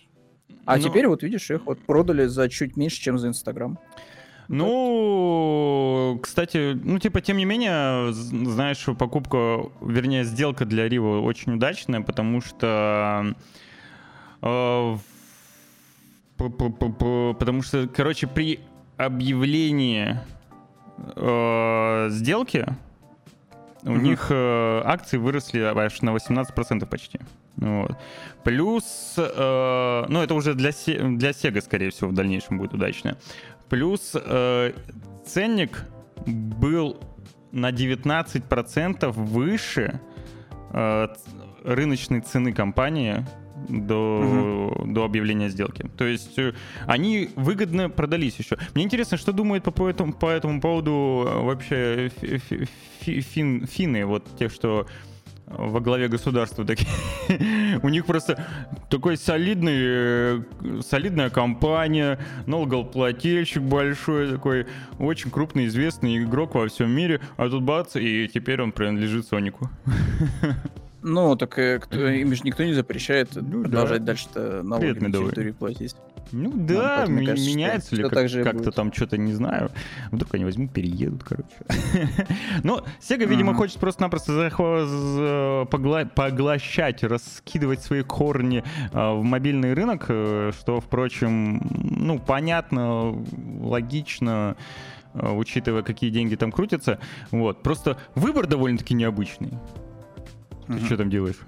[0.65, 0.81] А Но...
[0.81, 3.77] Ну, теперь вот видишь, их вот продали за чуть меньше, чем за Инстаграм.
[4.47, 12.01] Ну, кстати, ну, типа, тем не менее, знаешь, покупка, вернее, сделка для Рио очень удачная,
[12.01, 13.33] потому что...
[14.41, 14.97] Э,
[16.37, 18.59] потому что, короче, при
[18.97, 20.19] объявлении
[21.15, 22.65] э, сделки
[23.83, 27.19] у них э, акции выросли аж на 18% почти.
[27.57, 27.95] Вот.
[28.43, 33.17] Плюс, э, ну это уже для, для Sega, скорее всего, в дальнейшем будет удачно.
[33.69, 34.73] Плюс э,
[35.25, 35.85] ценник
[36.25, 36.99] был
[37.51, 39.99] на 19% выше
[40.71, 41.07] э,
[41.63, 43.25] рыночной цены компании
[43.69, 44.91] до, угу.
[44.91, 45.89] до объявления сделки.
[45.97, 46.53] То есть э,
[46.85, 48.57] они выгодно продались еще.
[48.73, 52.11] Мне интересно, что думают по, по, этому, по этому поводу э, вообще
[53.01, 54.87] фин, финны, вот те, что
[55.47, 56.89] во главе государства такие.
[57.83, 58.45] У них просто
[58.89, 60.41] такой солидный, э,
[60.81, 64.67] солидная компания, налогоплательщик большой такой,
[64.99, 69.69] очень крупный, известный игрок во всем мире, а тут бац, и теперь он принадлежит Сонику.
[71.07, 74.13] Ну, так э, кто, им же никто не запрещает ну, продолжать да.
[74.13, 74.27] дальше
[74.63, 75.95] налоги Привет, на территории платить.
[76.31, 79.69] Ну да, ну, кажется, меняется ли как- как-то там что-то, не знаю.
[80.11, 81.53] Вдруг они возьмут, переедут, короче.
[82.63, 90.81] Но Sega, видимо, хочет просто-напросто поглощать, раскидывать свои корни а, в мобильный рынок, э, что,
[90.81, 93.15] впрочем, ну, понятно,
[93.61, 94.57] логично,
[95.13, 96.97] э, учитывая, какие деньги там крутятся.
[97.29, 97.61] Вот.
[97.61, 99.51] Просто выбор довольно-таки необычный.
[100.67, 101.39] Ты что там делаешь?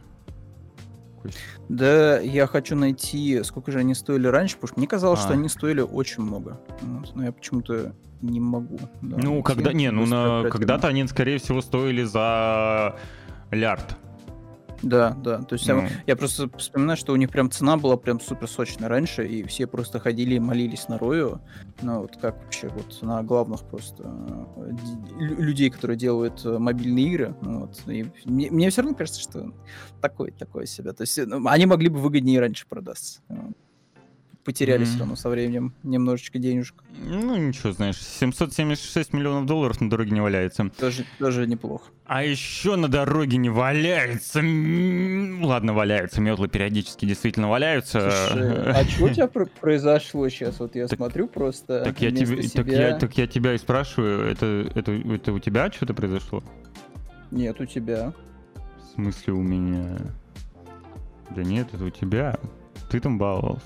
[1.68, 5.24] Да, я хочу найти, сколько же они стоили раньше, потому что мне казалось, а.
[5.24, 6.62] что они стоили очень много.
[6.82, 8.80] Вот, но я почему-то не могу.
[9.02, 12.96] Да, ну, когда, не, ну, на, когда-то они, скорее всего, стоили за
[13.52, 13.98] лярд.
[14.82, 15.42] Да, да.
[15.42, 15.82] То есть ну.
[15.82, 19.44] я, я просто вспоминаю, что у них прям цена была прям супер сочная раньше, и
[19.44, 21.42] все просто ходили и молились на Рою.
[21.82, 24.04] Ну, вот как вообще вот на главных просто
[24.56, 24.72] э,
[25.20, 27.36] людей, которые делают э, мобильные игры.
[27.42, 27.82] Ну, вот.
[27.88, 29.52] И мне, мне все равно кажется, что
[30.02, 30.94] такое, такое себя.
[30.94, 33.22] То есть ну, они могли бы выгоднее раньше продаться
[34.48, 34.86] потеряли mm-hmm.
[34.86, 36.82] все равно со временем немножечко денежек.
[37.06, 40.72] Ну, ничего, знаешь, 776 миллионов долларов на дороге не валяется.
[40.80, 41.92] Тоже, тоже неплохо.
[42.06, 44.40] А еще на дороге не валяется.
[44.40, 46.22] Ладно, валяются.
[46.22, 48.10] Метлы периодически действительно валяются.
[48.10, 50.62] Слушай, а что у тебя произошло сейчас?
[50.62, 51.84] Вот я так, смотрю просто.
[51.84, 52.64] Так я, тебе, себя...
[52.64, 56.42] так, я, так я тебя и спрашиваю, это, это, это у тебя что-то произошло?
[57.32, 58.14] Нет, у тебя.
[58.56, 59.98] В смысле у меня?
[61.36, 62.40] Да нет, это у тебя.
[62.90, 63.66] Ты там баловался.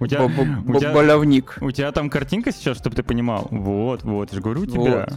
[0.00, 0.28] У тебя...
[0.92, 1.58] Баловник.
[1.60, 3.48] У тебя там картинка сейчас, чтобы ты понимал?
[3.50, 5.08] Вот, вот, я же говорю у тебя.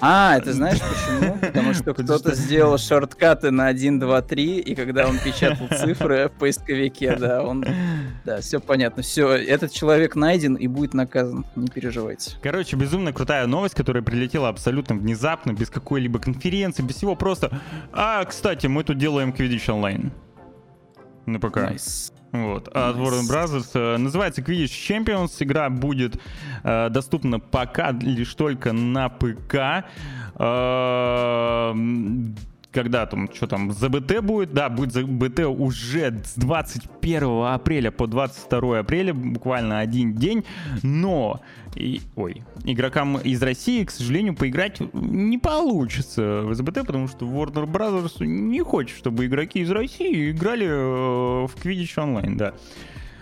[0.00, 1.38] А, это знаешь почему?
[1.38, 6.38] Потому что кто-то сделал шорткаты на 1, 2, 3, и когда он печатал цифры в
[6.38, 7.64] поисковике, да, он...
[8.24, 9.02] Да, все понятно.
[9.02, 12.36] Все, этот человек найден и будет наказан, не переживайте.
[12.42, 17.60] Короче, безумно крутая новость, которая прилетела абсолютно внезапно, без какой-либо конференции, без всего, просто...
[17.92, 20.10] А, кстати, мы тут делаем Quidditch Online.
[21.26, 21.58] На ПК.
[21.58, 22.12] Nice.
[22.32, 23.70] Вот, от Warner Brothers.
[23.74, 25.30] Э, называется Quidditch Champions.
[25.38, 26.20] Игра будет
[26.62, 29.86] э, доступна пока лишь только на ПК.
[30.34, 31.74] Э,
[32.78, 34.52] когда там, что там, ЗБТ будет?
[34.52, 40.44] Да, будет ЗБТ уже с 21 апреля по 22 апреля, буквально один день,
[40.84, 41.40] но,
[41.74, 47.66] и, ой, игрокам из России, к сожалению, поиграть не получится в ЗБТ, потому что Warner
[47.66, 52.54] Brothers не хочет, чтобы игроки из России играли э, в Quidditch Online, да.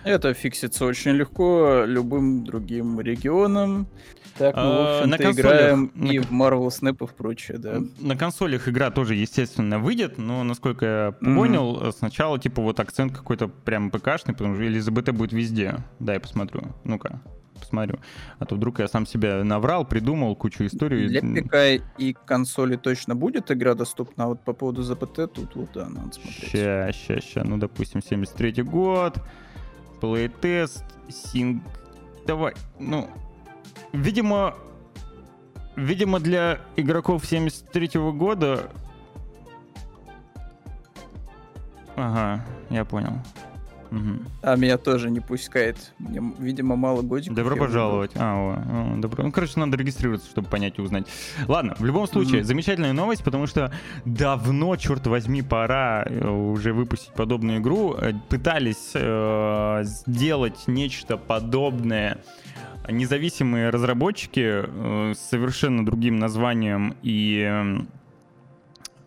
[0.03, 3.87] Это фиксится очень легко любым другим регионам.
[4.37, 7.57] Так мы, в а, общем-то, на консолях, играем и в Marvel Snap и в прочее,
[7.57, 7.81] да.
[7.99, 11.91] На консолях игра тоже, естественно, выйдет, но, насколько я понял, mm-hmm.
[11.97, 15.77] сначала, типа, вот акцент какой-то прям ПКшный, потому что Элизабет будет везде.
[15.99, 16.63] Да, я посмотрю.
[16.83, 17.21] Ну-ка.
[17.59, 17.99] посмотрю.
[18.39, 21.07] А то вдруг я сам себя наврал, придумал кучу историй.
[21.07, 25.69] Для ПК и консоли точно будет игра доступна, а вот по поводу ЗПТ тут вот,
[25.73, 26.51] да, надо смотреть.
[26.51, 27.43] Ща, ща, ща.
[27.43, 29.17] Ну, допустим, 73 год,
[29.99, 31.63] плейтест, синг...
[32.25, 33.09] Давай, ну...
[33.97, 34.53] Видимо,
[35.75, 38.69] видимо, для игроков 73 года...
[41.95, 43.13] Ага, я понял.
[43.91, 44.27] Мгм.
[44.41, 45.93] А меня тоже не пускает.
[45.99, 47.35] Мне, видимо, мало годиков.
[47.35, 48.11] Добро пожаловать.
[48.15, 49.23] А, о, добро.
[49.23, 51.07] Ну, короче, надо регистрироваться, чтобы понять и узнать.
[51.47, 52.45] Ладно, в любом случае, Мгм.
[52.45, 53.71] замечательная новость, потому что
[54.05, 57.95] давно, черт возьми, пора э, уже выпустить подобную игру.
[57.95, 62.17] Э, Пытались э, сделать нечто подобное
[62.89, 67.87] независимые разработчики э, с совершенно другим названием и эм,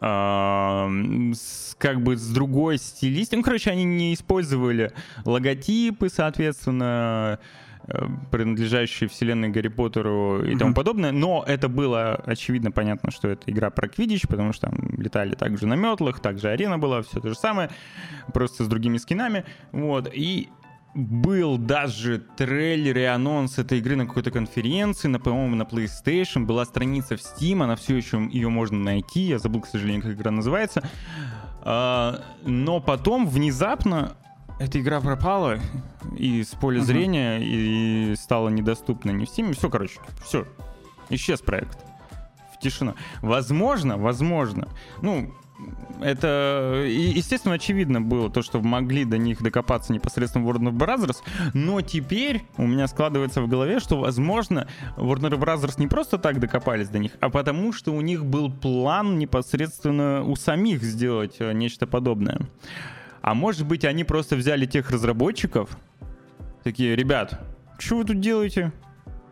[0.01, 3.39] с, как бы с другой стилистикой.
[3.39, 4.93] Ну, короче, они не использовали
[5.25, 7.39] логотипы, соответственно,
[7.87, 11.13] э, принадлежащие вселенной Гарри Поттеру и тому подобное.
[11.13, 15.67] Но это было очевидно понятно, что это игра про Квидич, потому что там летали также
[15.67, 17.71] на метлах, также арена была, все то же самое,
[18.33, 19.45] просто с другими скинами.
[19.73, 20.09] Вот.
[20.15, 20.49] И
[20.95, 26.45] был даже трейлер и анонс этой игры на какой-то конференции, на, по-моему, на PlayStation.
[26.45, 29.21] Была страница в Steam, она все еще, ее можно найти.
[29.21, 30.83] Я забыл, к сожалению, как игра называется.
[31.63, 34.17] А, но потом внезапно
[34.59, 35.59] эта игра пропала
[36.17, 36.87] из поля Мгм.
[36.87, 39.53] зрения и стала недоступна ни в Steam.
[39.55, 40.47] Все, короче, все.
[41.09, 41.79] Исчез проект.
[42.55, 42.95] В тишину.
[43.23, 44.69] Возможно, возможно.
[45.03, 45.33] Ну,
[46.01, 51.19] это, естественно, очевидно было то, что могли до них докопаться непосредственно Warner Brothers,
[51.55, 56.89] но теперь у меня складывается в голове, что, возможно, Warner Brothers не просто так докопались
[56.89, 61.87] до них, а потому что у них был план непосредственно у самих сделать э, нечто
[61.87, 62.41] подобное.
[63.23, 65.77] А может быть, они просто взяли тех разработчиков,
[66.65, 67.41] такие, ребят,
[67.79, 68.73] что вы тут делаете?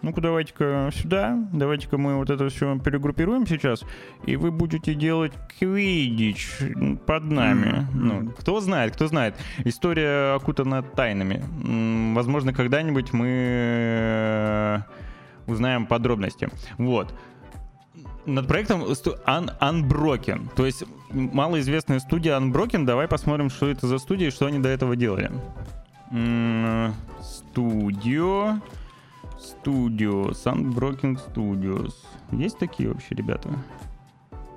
[0.00, 3.82] Ну-ка, давайте-ка сюда, давайте-ка мы вот это все перегруппируем сейчас,
[4.26, 6.50] и вы будете делать квидич
[7.04, 7.84] под нами.
[7.94, 9.34] Ну, кто знает, кто знает.
[9.64, 11.42] История окутана тайнами.
[12.14, 14.78] Возможно, когда-нибудь мы э,
[15.48, 16.48] узнаем подробности.
[16.76, 17.12] Вот.
[18.24, 20.48] Над проектом Un- Unbroken.
[20.54, 22.84] То есть малоизвестная студия Unbroken.
[22.84, 25.30] Давай посмотрим, что это за студия и что они до этого делали.
[26.12, 28.60] М, Студио.
[29.38, 31.94] Studios, Unbroken Studios.
[32.32, 33.48] Есть такие вообще ребята?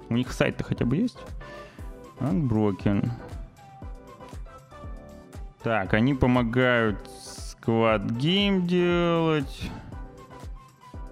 [0.10, 1.18] У них сайт-то хотя бы есть?
[2.20, 3.10] Unbroken.
[5.64, 9.70] Так, они помогают Squad Game делать.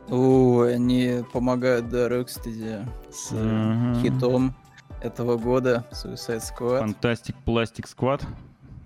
[0.09, 4.01] Ой, они помогают да, Rocksteady с Мгм.
[4.01, 4.55] хитом
[5.03, 6.84] этого года Suicide Squad.
[6.84, 8.24] Fantastic Plastic Squad.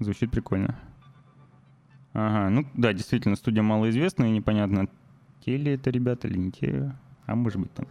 [0.01, 0.75] Звучит прикольно.
[2.13, 4.87] Ага, ну да, действительно, студия малоизвестная, и непонятно,
[5.45, 6.93] те ли это ребята или не те.
[7.25, 7.87] А может быть там.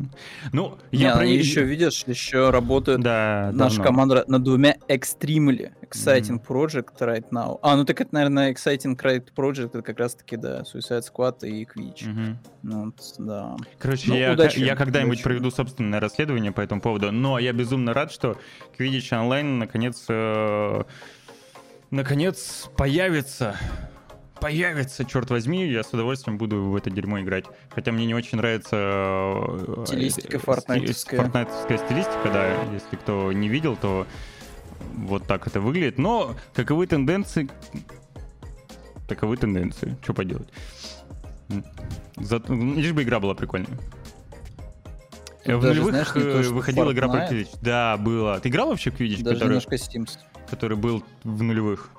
[0.53, 3.85] Ну, Не, я про они них- еще, видишь, еще работают Да, Наша давно.
[3.85, 7.59] команда над двумя extremely exciting project right now.
[7.63, 11.65] А, ну так это, наверное, exciting right project, это как раз-таки, да, Suicide Squad и
[11.65, 12.11] Quidditch.
[12.11, 12.39] Мгм.
[12.63, 13.57] Ну, вот, да.
[13.79, 15.25] Короче, Ну, я, удачи, я когда-нибудь удачи.
[15.25, 18.37] проведу собственное расследование по этому поводу, но я безумно рад, что
[18.79, 20.83] Quidditch Online наконец, э,
[21.91, 23.57] наконец появится.
[24.43, 27.45] Появится, черт возьми, я с удовольствием буду в это дерьмо играть.
[27.71, 28.77] Хотя мне не очень нравится...
[28.77, 31.21] э, Стилистика э, sti- фортнайтовская.
[31.21, 32.63] фортнайтовская стилистика, да.
[32.73, 34.05] Если кто не видел, то
[34.97, 35.97] вот так это выглядит.
[35.99, 37.49] Но каковы тенденции...
[39.09, 39.97] Таковы тенденции.
[40.03, 40.49] Что поделать?
[41.49, 41.65] М.
[42.17, 43.79] Зато- Лишь бы игра была прикольная.
[45.45, 47.31] Тут в нулевых знаешь, то, э, выходила игра про Fortnite.
[47.31, 47.59] Quidditch.
[47.63, 48.41] Да, было.
[48.41, 50.19] Ты играл вообще в Quidditch, Даже который, немножко Steams.
[50.51, 51.91] который был в нулевых?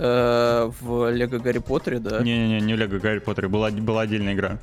[0.00, 2.20] Э, в Лего Гарри Поттере, да?
[2.22, 4.58] Не-не-не, не Лего Гарри Поттер, была, была отдельная игра.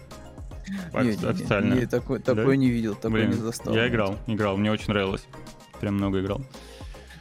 [0.93, 2.33] Не, Офи- не, не, не, такой, Да?
[2.35, 3.73] такой не видел, такой Блин, не застал.
[3.75, 5.25] я играл, играл, мне очень нравилось.
[5.81, 6.41] Прям много играл.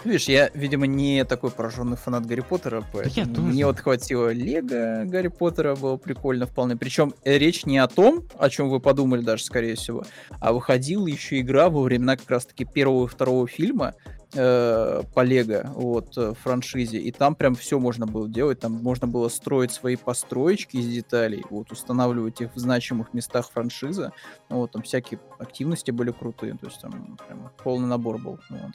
[0.05, 3.41] Видишь, я, видимо, не такой пораженный фанат Гарри Поттера, поэтому тоже.
[3.49, 6.77] мне вот хватило Лего Гарри Поттера, было прикольно вполне.
[6.77, 10.05] Причем э, речь не о том, о чем вы подумали даже, скорее всего,
[10.41, 13.95] а выходила еще игра во времена как раз-таки первого и второго фильма
[14.35, 19.07] э, по Лего, вот, э, франшизе, и там прям все можно было делать, там можно
[19.07, 24.13] было строить свои построечки из деталей, вот, устанавливать их в значимых местах франшизы,
[24.49, 28.73] вот, там всякие активности были крутые, то есть там прям полный набор был, вот.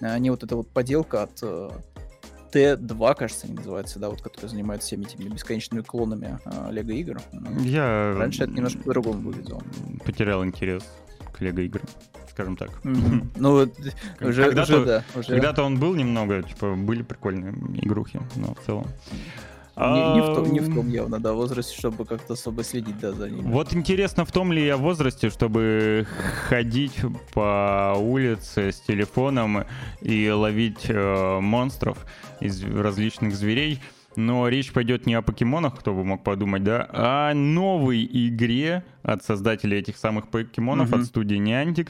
[0.00, 1.70] Они вот эта вот поделка от э,
[2.52, 7.20] Т2, кажется, они называются, да, вот, который занимается всеми этими бесконечными клонами э, Лего игр.
[7.32, 9.62] Ну, Я Раньше это немножко по-другому выглядело.
[10.04, 10.82] Потерял интерес
[11.32, 11.86] к Лего играм,
[12.40, 12.70] скажем так.
[13.36, 13.74] Ну, вот,
[14.20, 15.28] уже, Когда-то- уже, да, уже.
[15.28, 18.86] Когда-то он был немного, типа, были прикольные игрухи, но в целом.
[19.76, 23.12] Не, не, в том, не в том явно, да, возрасте, чтобы как-то особо следить, да,
[23.12, 23.50] за ними.
[23.50, 26.06] Вот интересно, в том ли я возрасте, чтобы
[26.48, 27.00] ходить
[27.32, 29.64] по улице с телефоном
[30.02, 31.96] и ловить э, монстров
[32.40, 33.80] из различных зверей.
[34.20, 38.84] Но речь пойдет не о покемонах, кто бы мог подумать, да, а о новой игре
[39.02, 41.00] от создателей этих самых покемонов, mm-hmm.
[41.00, 41.88] от студии Niantic.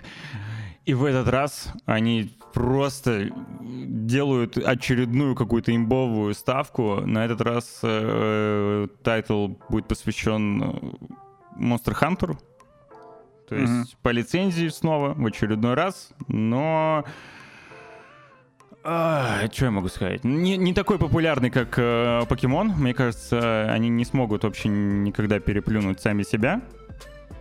[0.87, 7.01] И в этот раз они просто делают очередную какую-то имбовую ставку.
[7.05, 10.67] На этот раз э, title будет посвящен э,
[11.59, 12.39] Monster Hunter.
[13.49, 13.97] То есть mm-hmm.
[14.03, 17.05] по лицензии снова в очередной раз, но
[18.83, 20.25] а, что я могу сказать?
[20.25, 22.69] Не, не такой популярный, как э, покемон.
[22.69, 26.63] Мне кажется, они не смогут вообще никогда переплюнуть сами себя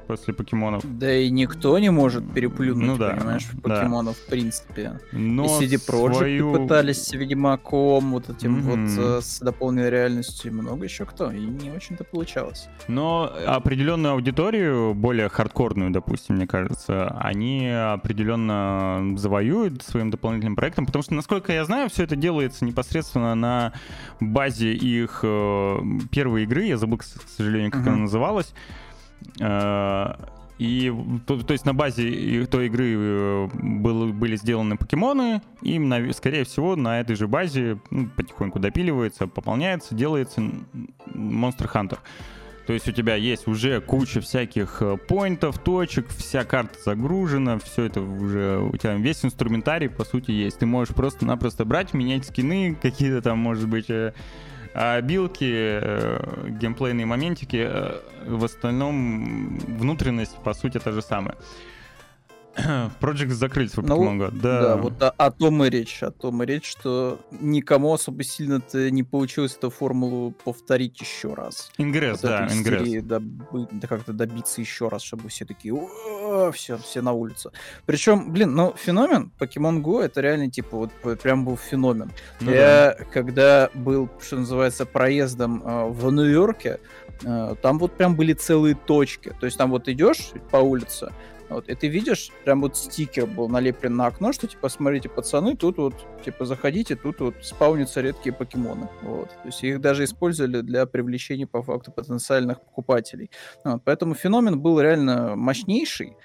[0.10, 0.82] после покемонов.
[0.98, 4.24] Да и никто не может переплюнуть, ну, да, понимаешь, покемонов да.
[4.24, 5.00] в принципе.
[5.12, 6.52] Но и CD Projekt свою...
[6.54, 8.62] пытались с Ведьмаком, вот этим mm-hmm.
[8.64, 12.70] вот э, с дополненной реальностью, много еще кто, и не очень-то получалось.
[12.88, 21.04] Но определенную аудиторию, более хардкорную, допустим, мне кажется, они определенно завоюют своим дополнительным проектом, потому
[21.04, 23.74] что, насколько я знаю, все это делается непосредственно на
[24.20, 25.78] базе их э,
[26.10, 27.04] первой игры, я забыл, к
[27.38, 27.90] сожалению, как mm-hmm.
[27.90, 28.56] она называлась,
[30.60, 30.94] и
[31.26, 35.80] то, то есть на базе той игры э, был, были сделаны покемоны, и,
[36.12, 40.42] скорее всего, на этой же базе ну, потихоньку допиливается, пополняется, делается
[41.14, 42.00] Monster Hunter.
[42.68, 47.86] То есть у тебя есть уже куча всяких э, поинтов, точек, вся карта загружена, все
[47.86, 50.60] это уже, у тебя весь инструментарий, по сути, есть.
[50.60, 53.88] Ты можешь просто-напросто брать, менять скины, какие-то там, может быть,
[54.74, 61.36] а билки, э, геймплейные моментики, э, в остальном внутренность, по сути, та же самая.
[63.00, 64.30] Project закрыть свой Pokemon ну.
[64.32, 64.62] Да.
[64.62, 66.02] да, вот о, о том и речь.
[66.02, 71.72] О том и речь, что никому особо сильно-то не получилось эту формулу повторить еще раз.
[71.78, 73.04] Ингресс, вот да, ингресс.
[73.04, 75.74] Добы, да как-то добиться еще раз, чтобы все такие,
[76.54, 77.52] все, все на улицу.
[77.86, 82.12] Причем, блин, ну, феномен Pokemon Go, это реально, типа, вот прям был феномен.
[82.42, 83.06] Ну, Я, да.
[83.06, 86.80] когда был, что называется, проездом э, в Нью-Йорке,
[87.24, 89.34] э, там вот прям были целые точки.
[89.40, 91.12] То есть там вот идешь по улице,
[91.50, 95.56] вот, и ты видишь, прям вот стикер был налеплен на окно, что типа, смотрите, пацаны,
[95.56, 95.94] тут вот,
[96.24, 98.88] типа, заходите, тут вот спаунятся редкие покемоны.
[99.02, 99.30] Вот.
[99.30, 103.32] То есть их даже использовали для привлечения по факту потенциальных покупателей.
[103.64, 106.16] Вот, поэтому феномен был реально мощнейший.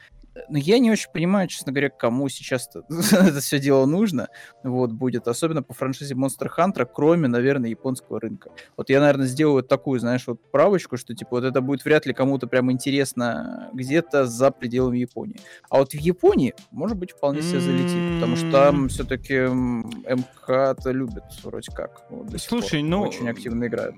[0.48, 4.28] Но я не очень понимаю, честно говоря, кому сейчас это все дело нужно.
[4.62, 5.28] Вот, будет.
[5.28, 8.50] Особенно по франшизе Monster Hunter, кроме, наверное, японского рынка.
[8.76, 12.12] Вот я, наверное, сделаю такую, знаешь, вот правочку, что, типа, вот это будет вряд ли
[12.12, 15.36] кому-то прям интересно где-то за пределами Японии.
[15.70, 18.20] А вот в Японии, может быть, вполне себе залетит.
[18.20, 22.02] Потому что там все-таки МК-то любят вроде как.
[22.10, 23.02] Вот, Слушай, ну...
[23.02, 23.94] Очень активно играют.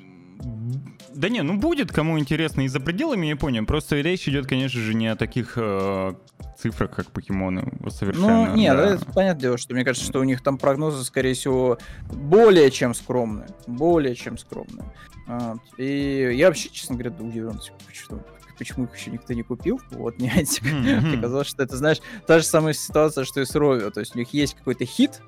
[1.14, 3.60] Да не, ну будет кому интересно и за пределами Японии.
[3.60, 6.12] Просто речь идет, конечно же, не о таких э,
[6.58, 7.72] цифрах, как покемоны.
[7.88, 8.46] Совершенно.
[8.46, 8.94] Ну, нет, да.
[8.94, 11.78] это понятное дело, что мне кажется, что у них там прогнозы, скорее всего,
[12.10, 13.48] более чем скромные.
[13.66, 14.92] Более чем скромные.
[15.26, 15.60] Вот.
[15.78, 17.60] И я вообще, честно говоря, удивлен,
[17.92, 18.22] что
[18.58, 19.80] почему их еще никто не купил.
[19.90, 21.00] Вот, не mm-hmm.
[21.00, 23.90] Мне казалось, что это, знаешь, та же самая ситуация, что и с Ровио.
[23.90, 25.20] То есть у них есть какой-то хит,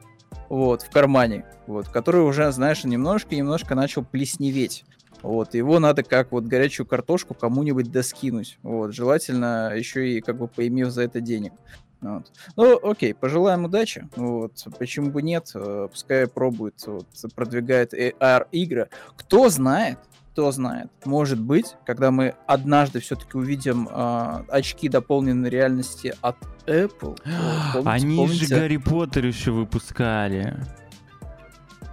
[0.48, 4.84] вот, в кармане, вот, который уже, знаешь, немножко-немножко начал плесневеть.
[5.22, 8.58] Вот, его надо как вот горячую картошку кому-нибудь доскинуть.
[8.62, 11.52] Вот, желательно еще и как бы поимев за это денег.
[12.00, 12.30] Вот.
[12.56, 14.08] Ну, окей, пожелаем удачи.
[14.14, 14.52] Вот.
[14.78, 15.50] Почему бы нет?
[15.54, 18.88] Э, пускай пробует, вот, продвигает AR-игры.
[19.16, 19.98] Кто знает,
[20.32, 20.88] кто знает.
[21.04, 27.18] Может быть, когда мы однажды все-таки увидим э, очки дополненной реальности от Apple.
[27.72, 28.46] Помните, Они помните?
[28.46, 30.56] же Гарри Поттер еще выпускали.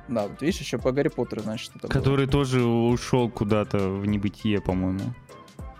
[0.07, 2.31] Да, вот видишь, еще по Гарри Поттеру, значит, что-то Который было.
[2.31, 5.13] тоже ушел куда-то в небытие, по-моему.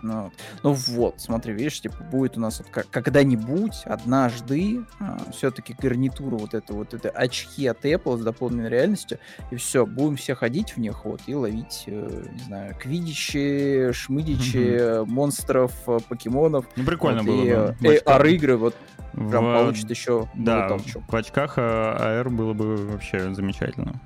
[0.06, 5.74] Ну, ну вот, смотри, видишь, типа будет у нас вот как, когда-нибудь, однажды, а, все-таки
[5.74, 9.18] гарнитура вот это вот это очки от Apple с дополненной реальностью,
[9.50, 15.00] и все, будем все ходить в них вот и ловить, э, не знаю, квидичи, шмыдичи,
[15.00, 15.12] угу.
[15.12, 16.68] монстров, э, покемонов.
[16.76, 17.96] Ну прикольно вот, было и, бы.
[17.96, 18.76] И, AR-игры вот
[19.12, 19.54] прям в...
[19.58, 21.02] получит еще да, толчок.
[21.08, 24.00] в очках AR было бы вообще замечательно.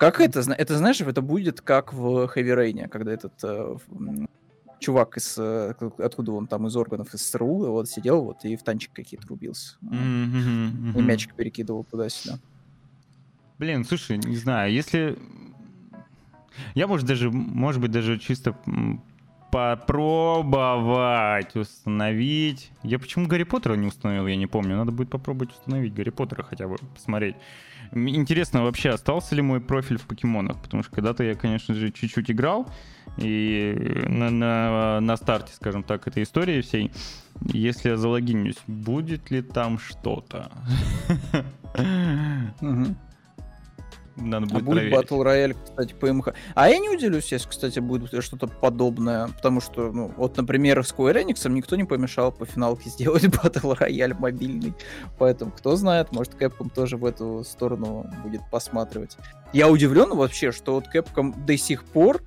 [0.00, 0.40] Как это?
[0.40, 3.76] Это, знаешь, это будет как в Heavy Rain, когда этот э,
[4.78, 5.36] чувак из...
[5.36, 9.76] Э, откуда он там, из органов СРУ, вот сидел вот и в танчик какие-то рубился.
[9.82, 10.98] Mm-hmm, mm-hmm.
[10.98, 12.38] И мячик перекидывал туда-сюда.
[13.58, 15.18] Блин, слушай, не знаю, если...
[16.74, 18.56] Я, может, даже, может быть, даже чисто
[19.50, 22.70] попробовать установить.
[22.82, 24.76] Я почему Гарри Поттера не установил, я не помню.
[24.76, 27.36] Надо будет попробовать установить Гарри Поттера хотя бы, посмотреть.
[27.92, 32.30] Интересно вообще, остался ли мой профиль в покемонах, потому что когда-то я, конечно же, чуть-чуть
[32.30, 32.70] играл,
[33.16, 36.92] и на, на, на старте, скажем так, этой истории всей,
[37.52, 40.52] если я залогинюсь, будет ли там что-то?
[44.16, 44.92] Надо будет а будет.
[44.92, 46.28] Battle Royale, кстати, по МХ.
[46.54, 51.24] А я не удивлюсь, если, кстати, будет что-то подобное, потому что, ну, вот, например, Square
[51.24, 54.74] Enix никто не помешал по финалке сделать Battle Royale мобильный,
[55.18, 59.16] поэтому, кто знает, может, Capcom тоже в эту сторону будет посматривать.
[59.52, 62.22] Я удивлен вообще, что вот Capcom до сих пор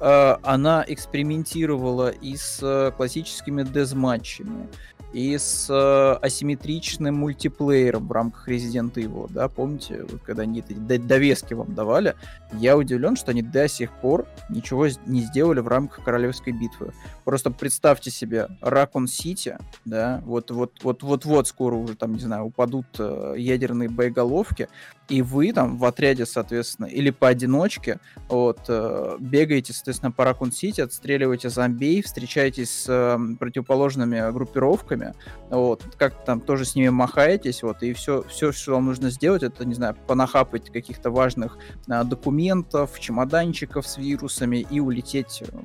[0.00, 4.68] э, она экспериментировала и с э, классическими дезматчами,
[5.14, 10.72] и с э, асимметричным мультиплеером в рамках Resident Evil, да, помните, вот когда они эти
[10.74, 12.16] довески вам давали,
[12.54, 16.92] я удивлен, что они до сих пор ничего не сделали в рамках Королевской битвы.
[17.24, 22.20] Просто представьте себе Ракун Сити, да, вот вот вот вот вот скоро уже там, не
[22.20, 24.68] знаю, упадут э, ядерные боеголовки,
[25.08, 27.98] и вы там в отряде, соответственно, или поодиночке,
[28.28, 35.14] вот, э, бегаете, соответственно, по Ракун Сити, отстреливаете зомби, встречаетесь с э, противоположными группировками,
[35.50, 39.42] вот, как там тоже с ними махаетесь, вот, и все, все, что вам нужно сделать,
[39.42, 45.58] это, не знаю, понахапать каких-то важных а, документов, чемоданчиков с вирусами и улететь э,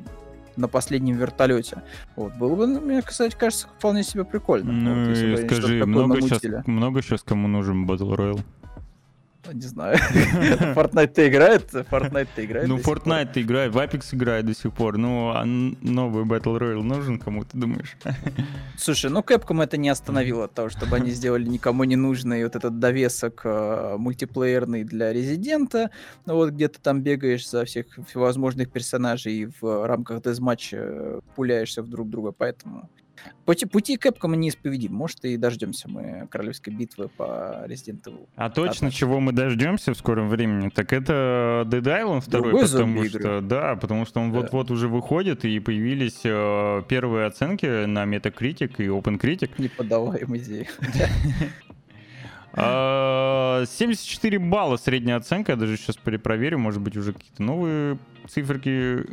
[0.56, 1.84] на последнем вертолете.
[2.16, 2.34] Вот.
[2.36, 4.72] Было бы, ну, мне, кстати, кажется, вполне себе прикольно.
[4.72, 8.44] Ну, вот, если скажи, много сейчас, много сейчас кому нужен Battle Royale?
[9.54, 9.98] Не знаю.
[10.76, 11.74] Fortnite-то играет?
[11.74, 14.98] Fortnite-то играет Ну, Fortnite-то играет, в Apex играет до сих пор.
[14.98, 17.98] Ну, а новый Battle Royale нужен кому, ты думаешь?
[18.78, 22.56] Слушай, ну Capcom это не остановило от того, чтобы они сделали никому не нужный вот
[22.56, 25.90] этот довесок э, мультиплеерный для Резидента.
[26.26, 31.20] Ну, вот где ты там бегаешь за всех всевозможных персонажей и в рамках дезматча э,
[31.36, 32.90] пуляешься в друг друга, поэтому
[33.46, 34.94] Пути, пути Capcom неисповедим.
[34.94, 38.28] Может, и дождемся мы королевской битвы по Resident Evil.
[38.36, 38.92] А точно, Однозначно.
[38.92, 43.76] чего мы дождемся в скором времени, так это Dead Island 2, Другой потому что, да,
[43.76, 44.74] потому что он вот-вот да.
[44.74, 49.52] уже выходит, и появились э, первые оценки на Metacritic и OpenCritic.
[49.58, 50.68] Не подаваем идеи.
[52.56, 59.06] 74 а, балла средняя оценка, я даже сейчас перепроверю, может быть уже какие-то новые циферки.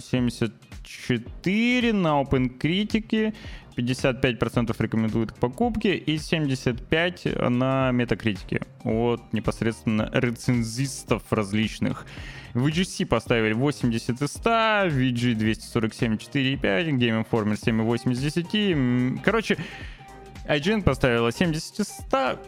[0.00, 3.34] 74 на OpenCritic,
[3.76, 12.06] 55% рекомендуют к покупке и 75% на метакритике от непосредственно рецензистов различных.
[12.54, 19.22] VGC поставили 80 из 100, VG 247 4,5, Game Informer 7,8 из 10.
[19.22, 19.58] Короче,
[20.48, 22.38] IGN поставила 70 из 100,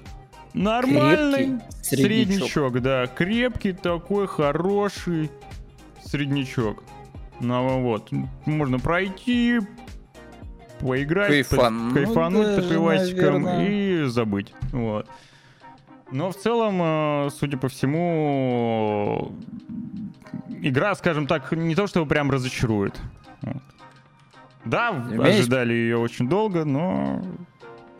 [0.54, 2.48] Нормальный среднячок.
[2.48, 3.06] среднячок, да.
[3.06, 5.30] Крепкий такой, хороший
[6.04, 6.82] среднячок.
[7.40, 8.10] Ну вот,
[8.44, 9.60] можно пройти,
[10.80, 11.92] поиграть, Кайфан.
[11.94, 14.52] кайфануть ну, попивачком и забыть.
[14.72, 15.08] Вот.
[16.10, 19.32] Но в целом, э, судя по всему,
[20.60, 23.00] игра, скажем так, не то чтобы прям разочарует.
[24.64, 27.22] Да, ожидали ее очень долго, но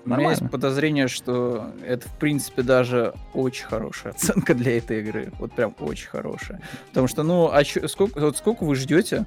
[0.05, 5.32] у меня есть подозрение, что это, в принципе, даже очень хорошая оценка для этой игры.
[5.38, 6.61] Вот прям очень хорошая.
[6.88, 9.26] Потому что, ну, а чё, сколько, вот сколько вы ждете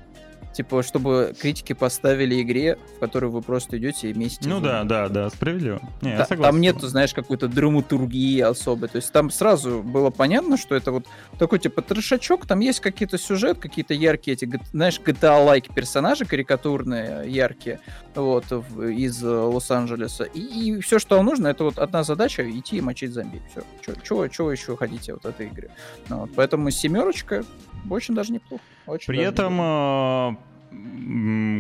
[0.54, 4.48] Типа, чтобы критики поставили игре, в которую вы просто идете и месите.
[4.48, 5.82] Ну да, да, да, справедливо.
[6.02, 8.90] Не, да, там нету, знаешь, какой-то драматургии особой.
[8.90, 11.08] То есть там сразу было понятно, что это вот
[11.40, 17.80] такой типа трешачок, там есть какие-то сюжет, какие-то яркие эти, знаешь, GTA-лайк персонажи карикатурные, яркие,
[18.14, 20.26] вот, из Лос-Анджелеса.
[20.26, 23.42] И, и все, что вам нужно, это вот одна задача— идти и мочить зомби.
[23.82, 23.96] Все.
[24.04, 25.72] Чего, еще хотите вот этой игре?
[26.10, 27.44] Ну, вот, поэтому семерочка
[27.90, 28.64] очень даже неплохо.
[28.86, 30.38] Очень При этом неплохо.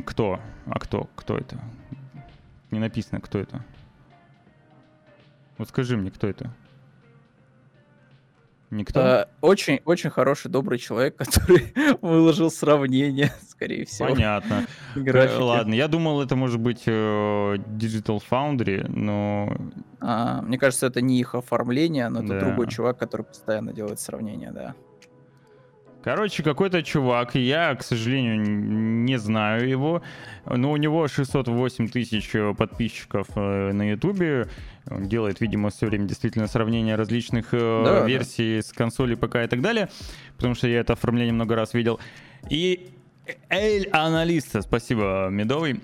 [0.05, 0.39] Кто?
[0.65, 1.09] А кто?
[1.15, 1.59] Кто это?
[2.71, 3.63] Не написано, кто это.
[5.57, 6.51] Вот скажи мне, кто это?
[8.73, 8.99] Никто?
[8.99, 14.09] А, очень, очень хороший, добрый человек, который выложил сравнение, скорее всего.
[14.09, 14.65] Понятно.
[14.95, 15.39] Графики.
[15.39, 19.55] Ладно, я думал, это может быть э, Digital Foundry, но...
[19.99, 22.37] А, мне кажется, это не их оформление, но да.
[22.37, 24.73] это другой чувак, который постоянно делает сравнения, да.
[26.03, 28.41] Короче, какой-то чувак, я, к сожалению,
[29.05, 30.03] не знаю его,
[30.45, 34.49] но у него 608 тысяч э, подписчиков э, на Ютубе.
[34.91, 38.61] Он делает, видимо, все время действительно сравнение различных э, да, версий да.
[38.63, 39.89] с консолей ПК и так далее,
[40.35, 42.01] потому что я это оформление много раз видел.
[42.49, 42.89] И
[43.49, 45.79] Эль Аналиста, спасибо, Медовый.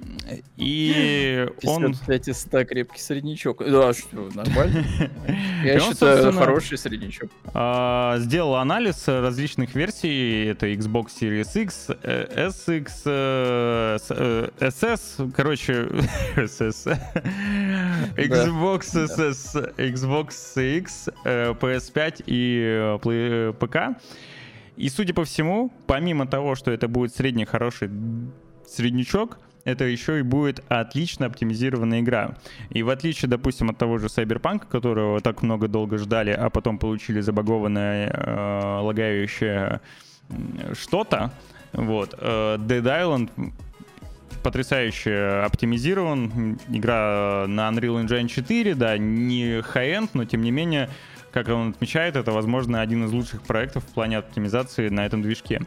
[0.58, 1.94] И он...
[1.94, 3.60] 55 из 100 крепкий среднячок.
[3.60, 4.84] Да, что, нормально.
[5.64, 7.32] Я считаю, хороший среднячок.
[7.54, 10.48] а, сделал анализ различных версий.
[10.48, 15.88] Это Xbox Series X, э, SX, э, с- э, SS, короче,
[16.36, 16.88] SS.
[18.18, 23.98] Xbox SS, Xbox X, э, PS5 и э, ПК.
[24.80, 27.90] И судя по всему, помимо того, что это будет средний хороший
[28.66, 32.38] среднячок, это еще и будет отлично оптимизированная игра.
[32.70, 36.80] И в отличие, допустим, от того же Cyberpunk, которого так много долго ждали, а потом
[36.80, 39.82] получили забагованное, э, лагающее
[40.72, 41.34] что-то,
[41.74, 43.32] вот, э, Dead Island
[44.44, 46.58] потрясающе оптимизирован.
[46.70, 50.90] Игра на Unreal Engine 4, да, не high-end, но тем не менее,
[51.44, 55.62] как он отмечает, это, возможно, один из лучших проектов в плане оптимизации на этом движке.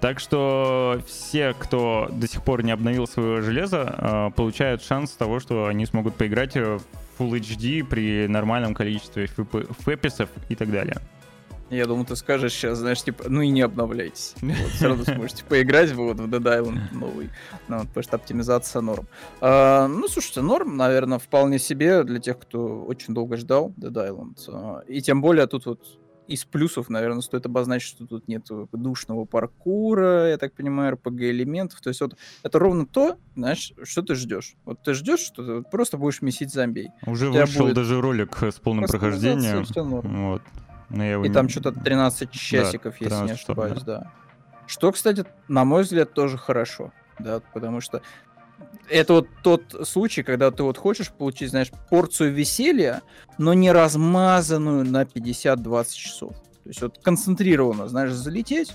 [0.00, 5.40] Так что все, кто до сих пор не обновил свое железо, э, получают шанс того,
[5.40, 6.80] что они смогут поиграть в
[7.18, 10.96] Full HD при нормальном количестве фэписов и так далее.
[11.70, 14.34] Я думаю, ты скажешь сейчас, знаешь, типа, ну и не обновляйтесь.
[14.42, 17.30] Вот, все равно сможете поиграть вот, в Dead Island новый.
[17.68, 19.06] Ну, вот, потому что оптимизация норм.
[19.40, 24.38] А, ну, слушайте, норм, наверное, вполне себе для тех, кто очень долго ждал Dead Island.
[24.48, 25.80] А, и тем более тут вот
[26.26, 31.80] из плюсов, наверное, стоит обозначить, что тут нет душного паркура, я так понимаю, RPG-элементов.
[31.80, 34.56] То есть вот это ровно то, знаешь, что ты ждешь.
[34.64, 36.90] Вот ты ждешь, что ты просто будешь месить зомби.
[37.06, 39.64] Уже вышел будет даже ролик с полным прохождением.
[40.30, 40.42] Вот.
[40.88, 44.12] Но я его И не- там что-то 13 часиков, если 13 не ошибаюсь, да.
[44.66, 48.02] Что, кстати, на мой взгляд, тоже хорошо, да, потому что
[48.88, 53.02] это вот тот случай, когда ты вот хочешь получить, знаешь, порцию веселья,
[53.38, 56.32] но не размазанную на 50-20 часов.
[56.32, 58.74] То есть вот концентрированно, знаешь, залететь,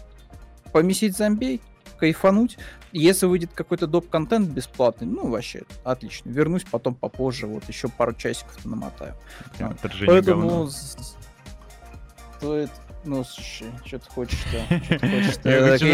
[0.71, 1.61] помесить зомбей,
[1.97, 2.57] кайфануть.
[2.93, 6.29] Если выйдет какой-то доп-контент бесплатный, ну, вообще, отлично.
[6.29, 9.15] Вернусь потом попозже, вот еще пару часиков намотаю.
[9.57, 10.69] Прям Поэтому говно.
[12.41, 12.71] Стоит...
[13.03, 14.79] Ну, слушай, что ты хочешь-то?
[14.89, 15.49] Ты хочешь-то?
[15.49, 15.85] Я хочу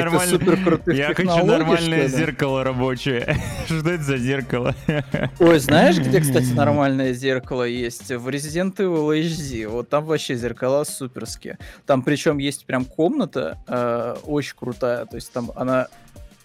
[0.92, 3.38] Я нормальное что зеркало рабочее.
[3.66, 4.76] Что это за зеркало?
[5.40, 8.12] Ой, знаешь, где, кстати, нормальное зеркало есть?
[8.12, 9.68] В Resident Evil HD.
[9.68, 11.58] Вот там вообще зеркала суперские.
[11.86, 15.06] Там причем есть прям комната э, очень крутая.
[15.06, 15.88] То есть там она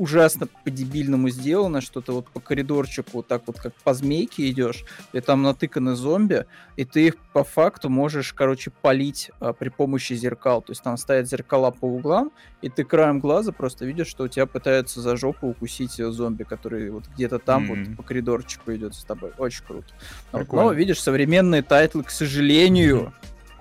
[0.02, 4.84] ужасно по-дебильному сделана, что ты вот по коридорчику вот так вот как по змейке идешь,
[5.12, 6.46] и там натыканы зомби,
[6.76, 10.60] и ты их по факту можешь, короче, полить а, при помощи зеркал.
[10.60, 12.32] То есть там стоят зеркала по углам,
[12.62, 16.42] и ты краем глаза просто видишь, что у тебя пытаются за жопу укусить э, зомби,
[16.42, 17.84] который вот где-то там Мгм.
[17.84, 19.30] вот по коридорчику идет с тобой.
[19.38, 19.94] Очень круто.
[20.32, 20.64] Прикольно.
[20.64, 23.12] Но, видишь, современные тайтлы, к сожалению,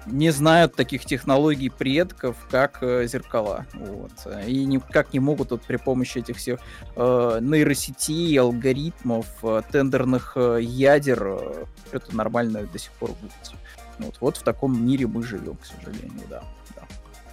[0.05, 3.65] не знают таких технологий предков, как э, зеркала.
[3.73, 4.11] Вот.
[4.47, 6.59] И никак не могут вот при помощи этих всех
[6.95, 13.53] э, нейросетей, алгоритмов, э, тензорных э, ядер э, что-то нормальное до сих пор выдать.
[13.99, 16.43] Вот, вот в таком мире мы живем, к сожалению, да.
[16.75, 16.81] да.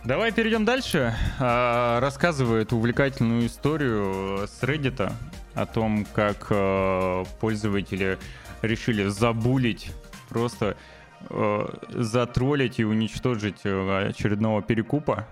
[0.05, 1.15] Давай перейдем дальше.
[1.39, 5.13] А, Рассказывает увлекательную историю с Reddit
[5.55, 8.19] о том, как э, пользователи
[8.63, 9.91] решили забулить,
[10.29, 10.77] просто
[11.91, 15.27] затроллить и уничтожить э, очередного перекупа.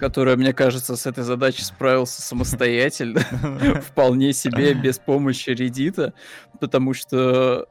[0.00, 3.20] Который, мне кажется, с этой задачей справился самостоятельно,
[3.82, 6.14] вполне себе без помощи Редита,
[6.60, 7.66] потому что,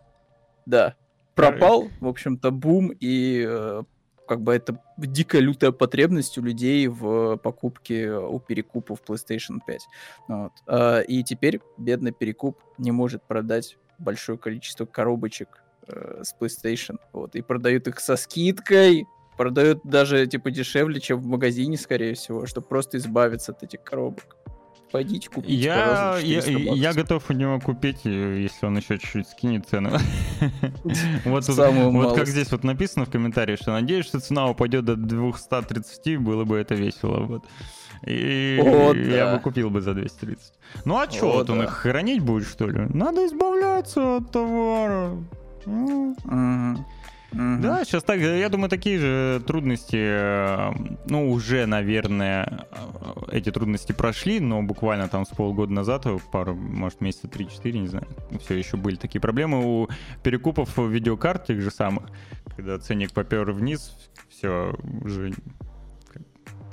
[0.65, 0.95] да,
[1.35, 3.83] пропал, в общем-то, бум, и э,
[4.27, 9.87] как бы это дикая лютая потребность у людей в покупке у перекупов PlayStation 5.
[10.27, 10.51] Вот.
[10.67, 16.97] А, И теперь бедный перекуп не может продать большое количество коробочек э, с PlayStation.
[17.13, 17.35] Вот.
[17.35, 19.05] И продают их со скидкой,
[19.37, 24.35] продают даже типа дешевле, чем в магазине, скорее всего, чтобы просто избавиться от этих коробок.
[24.91, 29.67] Пойдите купите, Я, я, 400 я готов у него купить, если он еще чуть-чуть скинет
[29.67, 29.91] цену.
[31.25, 36.45] Вот, как здесь вот написано в комментарии, что надеюсь, что цена упадет до 230, было
[36.45, 37.19] бы это весело.
[37.25, 37.43] Вот.
[38.05, 39.35] И О, я да.
[39.35, 40.53] бы купил бы за 230.
[40.85, 42.87] Ну а что, О, вот он их хранить будет, что ли?
[42.89, 45.17] Надо избавляться от товара.
[45.67, 46.85] Мгм.
[47.61, 50.71] Да, сейчас так, я думаю, такие же трудности, э,
[51.07, 56.55] ну, уже, наверное, э, эти трудности прошли, но буквально там с полгода назад, э, пару,
[56.55, 58.07] может, месяца 3-4, не знаю,
[58.39, 59.89] все еще были такие проблемы у
[60.23, 62.05] перекупов видеокарт тех же самых,
[62.55, 63.93] когда ценник попер вниз,
[64.29, 65.33] все уже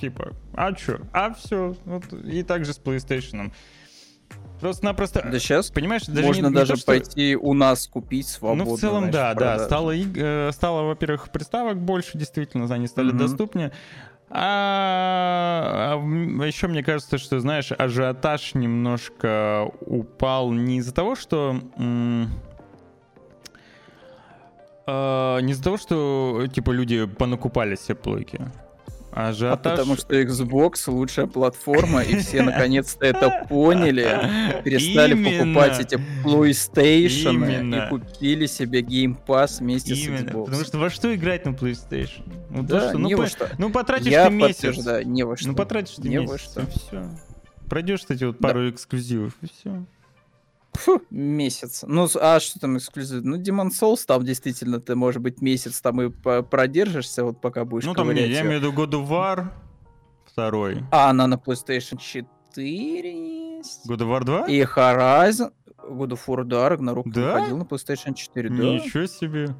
[0.00, 3.52] типа, а чё, а все, вот, и также с PlayStation.
[4.60, 8.28] Просто-напросто, Да сейчас понимаешь, даже можно не- не даже то, что- пойти у нас купить
[8.28, 8.64] свободно.
[8.64, 9.58] ну, в целом, знаешь, да, в да.
[9.66, 13.18] Стало, э, стало, во-первых, приставок больше, действительно, они стали Мгм.
[13.18, 13.72] доступнее.
[14.30, 21.60] А, а еще мне кажется, что, знаешь, ажиотаж немножко упал не из-за того, что...
[24.86, 28.40] А, не из-за того, что, типа, люди понакупали все плойки.
[29.14, 29.74] Ажиотаж...
[29.74, 35.54] А потому что Xbox лучшая платформа, и все наконец-то это поняли, перестали Именно.
[35.54, 37.74] покупать эти PlayStation Именно.
[37.74, 40.18] и купили себе Game Pass вместе Именно.
[40.18, 40.44] с Xbox.
[40.46, 42.28] Потому что во что играть на PlayStation?
[42.50, 43.22] Ну, да, то, что, ну, не по...
[43.22, 43.48] во что.
[43.56, 44.82] Ну, потратишь Я ты месяц.
[44.82, 45.48] Да, не во что.
[45.48, 46.66] Ну, потратишь ты не месяц, во что.
[46.66, 47.08] все.
[47.68, 48.70] Пройдешь, кстати, вот пару да.
[48.70, 49.84] эксклюзивов, и все.
[50.74, 51.84] Фу, месяц.
[51.86, 53.22] Ну, а что там эксклюзив?
[53.24, 57.84] Ну, Demon Souls там действительно ты, может быть, месяц там и продержишься, вот пока будешь
[57.84, 59.48] Ну, там не, я имею в виду God of War
[60.26, 60.84] второй.
[60.90, 63.88] А, она на PlayStation 4 есть.
[63.88, 64.46] God of War 2?
[64.46, 65.52] И Horizon.
[65.88, 67.34] God of War, да, Ragnarok да?
[67.34, 68.56] выходил на PlayStation 4, да.
[68.56, 69.54] Ничего себе.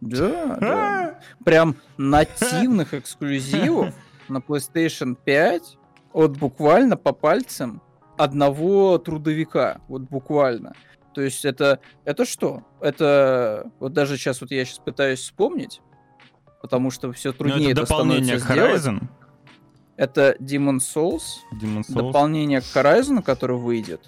[0.00, 1.20] Да, да.
[1.44, 3.94] Прям нативных эксклюзивов
[4.28, 5.78] на PlayStation 5
[6.12, 7.82] от буквально по пальцам
[8.22, 10.74] одного трудовика, вот буквально.
[11.14, 12.62] То есть это, это что?
[12.80, 15.80] Это вот даже сейчас вот я сейчас пытаюсь вспомнить,
[16.62, 18.78] потому что все труднее это, это дополнение к Horizon.
[18.78, 19.02] Сделать.
[19.96, 21.22] Это Demon Souls,
[21.60, 21.94] Demon Souls.
[21.94, 24.06] дополнение к Horizon, который выйдет.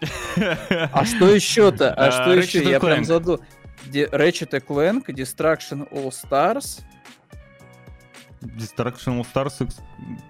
[0.36, 1.92] А что еще-то?
[1.92, 2.62] А что еще?
[2.62, 3.40] Я прям задумал.
[3.86, 6.80] Ratchet Clank, Destruction All Stars,
[8.40, 9.72] Destruction All Stars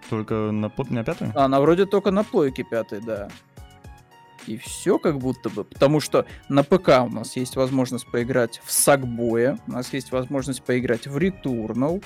[0.08, 1.28] только на, на пятой?
[1.34, 3.28] А, она вроде только на плойке пятой, да.
[4.46, 5.64] И все как будто бы.
[5.64, 10.62] Потому что на ПК у нас есть возможность поиграть в Сагбоя, у нас есть возможность
[10.62, 12.02] поиграть в Returnal.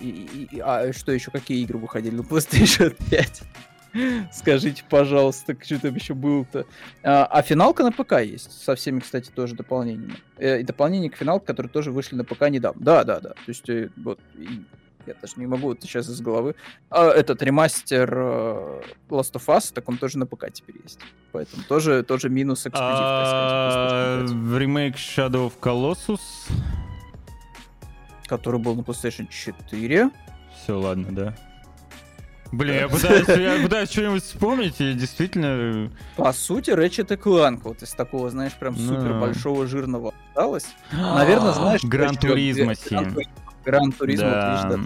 [0.00, 3.42] И, и, а что еще, какие игры выходили на PlayStation 5?
[4.32, 6.66] Скажите, пожалуйста, что там еще было-то?
[7.02, 10.16] А, а финалка на ПК есть, со всеми, кстати, тоже дополнениями.
[10.36, 12.84] Э, и дополнение к финалке, которые тоже вышли на ПК недавно.
[12.84, 13.30] Да, да, да.
[13.30, 14.20] То есть, э, вот,
[15.06, 16.54] я даже не могу это сейчас из головы.
[16.90, 21.00] А, этот ремастер uh, Last of Us, так он тоже на ПК теперь есть.
[21.32, 22.80] Поэтому тоже, тоже минус эксклюзив.
[22.82, 24.26] А,
[24.58, 26.20] ремейк Shadow of Colossus.
[28.26, 30.10] Который был на PlayStation 4.
[30.54, 31.36] Все, ладно, да.
[32.52, 35.90] Блин, я пытаюсь, я пытаюсь что-нибудь вспомнить, и действительно...
[36.16, 40.66] По сути, Ratchet Clank вот из такого, знаешь, прям супер большого жирного осталось.
[40.92, 41.84] Наверное, знаешь...
[41.84, 43.14] Гран Туризма 7.
[43.66, 44.80] Gran Turismo, да.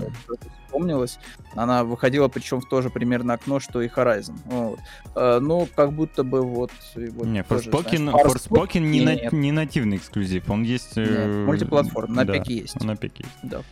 [0.66, 1.18] вспомнилось.
[1.54, 4.38] Она выходила, причем в то же примерно окно, что и Horizon.
[4.46, 4.78] Вот.
[5.14, 6.72] А, ну, как будто бы вот...
[6.94, 10.96] вот не, Forspoken, Forspoken не, на, не нативный эксклюзив, он есть...
[10.96, 12.82] Нет, э, мультиплатформ, на да, ПК есть.
[12.82, 13.38] На ПК есть.
[13.42, 13.62] Да.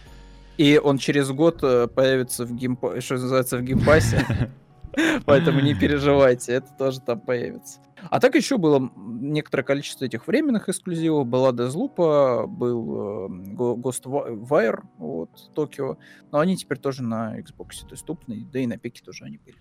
[0.58, 3.00] И он через год э, появится в Game Pa...
[3.00, 4.50] что называется, в Game Pass е.
[5.24, 7.78] Поэтому не переживайте, это тоже там появится.
[8.10, 11.26] А так еще было некоторое количество этих временных эксклюзивов.
[11.26, 15.98] Была Deathloop а, был э, Ghostwire, вот, Токио.
[16.30, 19.56] Но они теперь тоже на Xbox доступны, да и на пике тоже они были.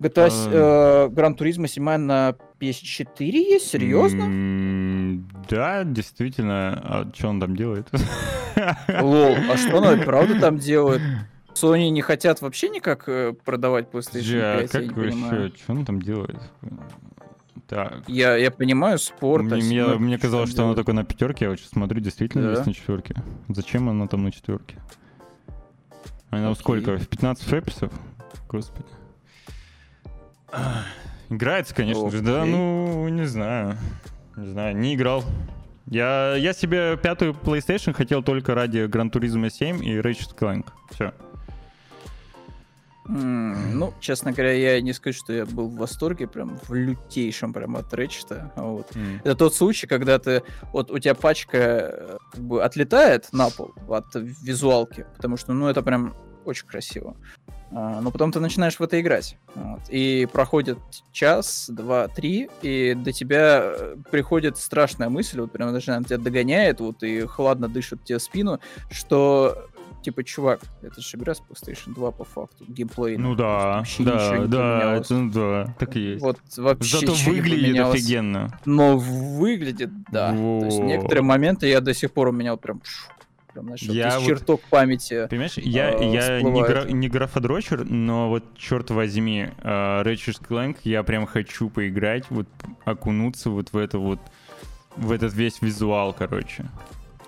[0.00, 3.68] GTA э, Гран Туризма 7 на PS4 есть?
[3.68, 5.22] Серьезно?
[5.48, 6.80] Да, действительно.
[6.82, 7.88] А что он там делает?
[8.88, 11.02] Лол, а что он правда там делает?
[11.62, 16.02] Sony не хотят вообще никак э, продавать PlayStation 5, а как вообще, что он там
[16.02, 16.40] делает?
[17.66, 18.02] Так.
[18.08, 19.44] Я, я понимаю спорт.
[19.44, 22.50] Мне, мне, мне казалось, что оно только на пятерке, я вот сейчас смотрю, действительно да.
[22.52, 23.14] есть на четверке.
[23.48, 24.76] Зачем оно там на четверке?
[26.30, 26.60] Она Окей.
[26.60, 26.96] сколько?
[26.96, 27.92] В 15 фэпсов?
[28.48, 28.88] Господи.
[31.28, 32.18] Играется, конечно Окей.
[32.18, 33.76] же, да, ну, не знаю.
[34.36, 35.24] Не знаю, не играл.
[35.86, 40.66] Я, я себе пятую PlayStation хотел только ради Gran Turismo 7 и Ratchet Clank.
[40.90, 41.12] Все.
[43.10, 47.52] Mm, ну, честно говоря, я не скажу, что я был в восторге, прям в лютейшем
[47.52, 48.52] прям от Рэчета.
[48.54, 48.90] Вот.
[48.92, 49.20] Mm.
[49.24, 50.42] Это тот случай, когда ты,
[50.72, 55.66] вот у тебя пачка э, как бы отлетает на пол от визуалки, потому что, ну,
[55.66, 57.16] это прям очень красиво.
[57.72, 59.36] А, но потом ты начинаешь в это играть.
[59.54, 59.80] Вот.
[59.88, 60.78] И проходит
[61.12, 66.18] час, два, три, и до тебя э, приходит страшная мысль, вот прям даже она тебя
[66.18, 69.68] догоняет, вот, и хладно дышит тебе в спину, что
[70.02, 73.16] типа, чувак, это же игра с PlayStation 2 по факту, геймплей.
[73.16, 76.22] Ну да, да, да, это, ну да, так и есть.
[76.22, 78.58] Вот вообще Зато выглядит офигенно.
[78.64, 80.32] Но выглядит, да.
[80.32, 80.60] Во.
[80.60, 82.80] То есть некоторые моменты я до сих пор у меня вот прям
[83.52, 85.26] прям, знаешь, я вот, чертог памяти.
[85.28, 90.78] Понимаешь, я, э, я не, гра, не графодрочер, но вот, черт возьми, э, Ratchet Clank,
[90.84, 92.46] я прям хочу поиграть, вот
[92.84, 94.20] окунуться вот в это вот,
[94.96, 96.66] в этот весь визуал, короче.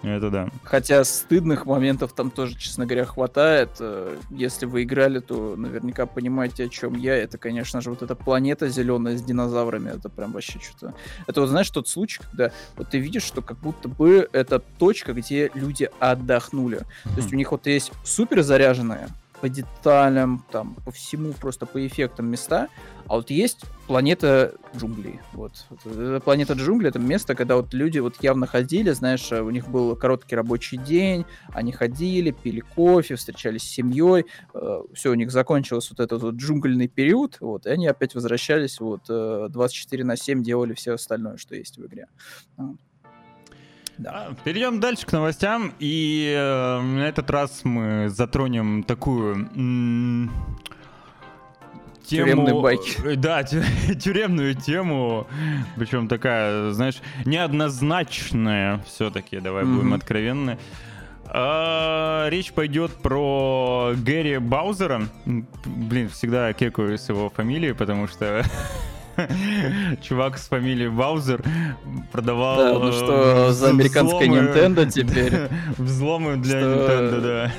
[0.03, 0.49] Это да.
[0.65, 3.71] Хотя стыдных моментов там тоже, честно говоря, хватает.
[3.79, 7.17] Э, если вы играли, то наверняка понимаете, о чем я.
[7.17, 9.91] Это, конечно же, вот эта планета зеленая с динозаврами.
[9.91, 10.95] Это прям вообще что-то.
[11.27, 15.13] Это вот знаешь тот случай, когда вот ты видишь, что как будто бы это точка,
[15.13, 16.79] где люди отдохнули.
[17.05, 19.09] То есть у них вот есть супер заряженная
[19.43, 22.68] по деталям, там, по всему, просто по эффектам места.
[23.09, 25.18] А вот есть планета джунглей.
[25.32, 25.66] Вот.
[26.24, 30.36] Планета джунглей— это место, когда вот люди вот явно ходили, знаешь, у них был короткий
[30.36, 36.05] рабочий день, они ходили, пили кофе, встречались с семьей, э, все, у них закончился вот
[36.05, 40.74] этот вот джунгльный период, вот, и они опять возвращались, вот, 24 э, на 7 делали
[40.74, 42.07] все остальное, что есть в игре.
[43.99, 44.30] Да.
[44.45, 50.30] Перейдем дальше к новостям, и э, на этот раз мы затронем такую м-
[52.07, 52.26] тему...
[52.26, 53.07] Тюремные байки.
[53.07, 55.26] Э, да, тюремную тему,
[55.76, 59.74] причем такая, знаешь, неоднозначная все-таки, давай mm-hmm.
[59.74, 60.59] будем откровенны.
[61.34, 65.03] А, речь пойдет про Гэри Баузера.
[65.64, 68.45] Блин, всегда кекаю с его фамилией, потому что
[70.03, 71.43] чувак с фамилией Баузер
[72.11, 75.49] продавал Да, ну что за американская Nintendo теперь?
[75.79, 77.53] Взломы для Nintendo, да.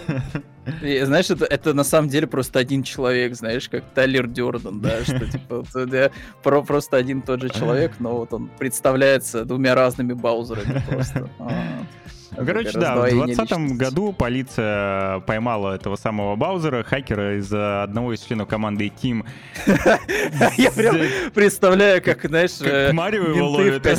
[0.81, 5.01] И, знаешь, это, это на самом деле просто один человек, знаешь, как Тайлер Дёрден, да,
[5.03, 10.13] что типа да, про, просто один тот же человек, но вот он представляется двумя разными
[10.13, 11.29] Баузерами просто.
[11.39, 11.51] А.
[12.35, 18.21] Короче, да, в 2020 году полиция поймала этого самого Баузера, хакера из э, одного из
[18.21, 19.25] членов команды Team.
[20.57, 20.97] Я прям
[21.33, 23.83] представляю, как, знаешь, э, Марио его ловит.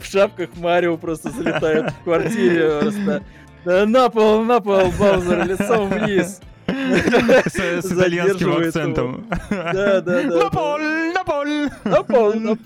[0.00, 2.80] В шапках Марио просто залетают в квартире.
[2.80, 3.22] Просто.
[3.64, 6.40] На пол, на пол, Баузер, лицом вниз.
[6.66, 9.26] С итальянским акцентом.
[9.50, 10.22] Да, да, да.
[10.22, 11.24] На пол, на
[12.04, 12.32] пол.
[12.34, 12.56] На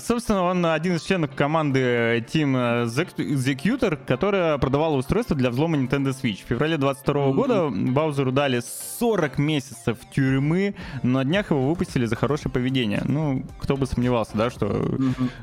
[0.00, 6.44] собственно, он один из членов команды Team Executor, которая продавала устройство для взлома Nintendo Switch.
[6.44, 7.32] В феврале 22 mm-hmm.
[7.34, 8.62] года Баузеру дали
[8.98, 13.02] 40 месяцев тюрьмы, но на днях его выпустили за хорошее поведение.
[13.04, 14.98] Ну, кто бы сомневался, да, что,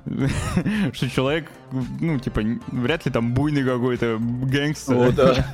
[0.94, 4.96] что человек, ну, типа, вряд ли там буйный какой-то гэнгстер.
[4.96, 5.46] О, да.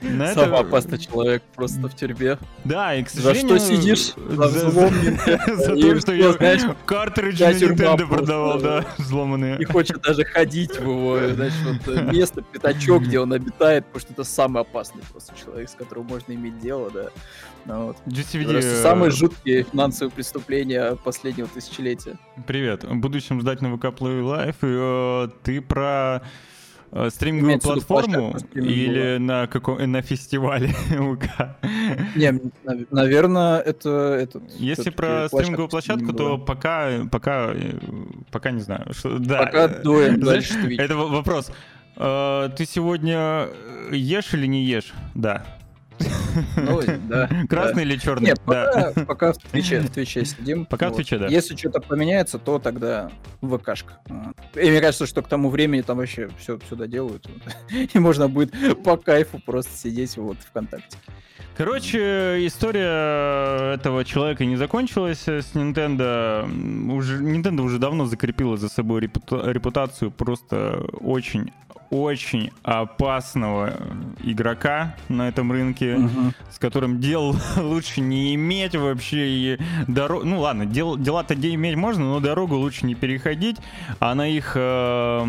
[0.34, 2.38] Самый опасный человек просто в тюрьме.
[2.64, 3.58] Да, и, к сожалению...
[3.58, 4.14] За что сидишь?
[4.28, 4.70] За
[5.76, 9.58] то, что я картриджи на Nintendo продавал, да, взломанные.
[9.58, 14.00] Не хочет даже ходить в его, значит, вот э, место, пятачок, где он обитает, потому
[14.00, 17.08] что это самый опасный просто человек, с которым можно иметь дело, да.
[17.64, 17.96] Ну, вот.
[18.06, 18.58] GCVD...
[18.58, 22.18] Э, самые жуткие финансовые преступления последнего тысячелетия.
[22.44, 22.84] Привет.
[22.84, 24.56] В будущем ждать на VK Play Live.
[24.62, 26.22] И, э, ты про
[26.92, 31.56] э, стриминговую платформу или на каком на фестивале ВК?
[32.14, 32.38] Не,
[32.90, 34.42] наверное, это этот.
[34.58, 37.54] Если про стриминговую площадку, то пока пока
[38.30, 38.92] пока не знаю.
[38.92, 39.46] Что, да.
[39.46, 40.54] Пока дуем дальше.
[40.76, 41.50] Это вопрос.
[41.96, 43.48] Э, ты сегодня
[43.90, 44.92] ешь или не ешь?
[45.14, 45.46] Да.
[46.56, 47.28] Ну, да.
[47.48, 47.90] Красный да.
[47.90, 48.26] или черный?
[48.26, 49.04] Нет, пока, да.
[49.04, 50.66] пока в Twitch е, в Twitch е сидим.
[50.66, 50.94] Пока вот.
[50.94, 51.28] в Twitch е, да.
[51.28, 53.10] Если что-то поменяется, то тогда
[53.42, 53.98] ВКшка.
[54.54, 57.28] И мне кажется, что к тому времени там вообще все сюда делают.
[57.94, 60.98] И можно будет по кайфу просто сидеть вот ВКонтакте.
[61.56, 66.44] Короче, история этого человека не закончилась с Nintendo.
[66.92, 71.52] Уже, Nintendo уже давно закрепила за собой репутацию просто очень
[71.90, 73.74] очень опасного
[74.22, 76.32] игрока на этом рынке, угу.
[76.50, 79.28] с которым дел лучше не иметь вообще.
[79.28, 79.58] И
[79.88, 80.24] дорог...
[80.24, 80.96] Ну ладно, дел...
[80.96, 83.56] дела-то иметь можно, но дорогу лучше не переходить,
[84.00, 85.20] а на их э,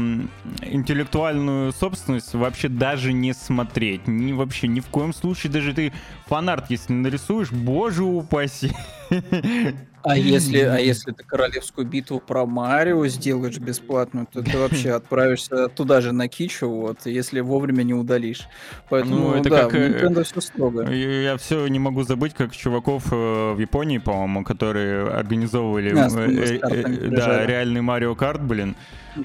[0.62, 4.08] интеллектуальную собственность вообще даже не смотреть.
[4.08, 5.94] Ни, вообще ни в коем случае, даже ты
[6.28, 8.72] фанарт, если нарисуешь, боже упаси.
[10.08, 15.68] А если, а если ты королевскую битву про Марио сделаешь бесплатную, то ты вообще отправишься
[15.68, 18.48] туда же на кичу, вот, если вовремя не удалишь.
[18.90, 20.90] Поэтому, ну, это да, как, э, Nintendo все строго.
[20.92, 27.10] Я, все не могу забыть, как чуваков э, в Японии, по-моему, которые организовывали а, э,
[27.10, 28.76] да, реальный Марио Карт, блин.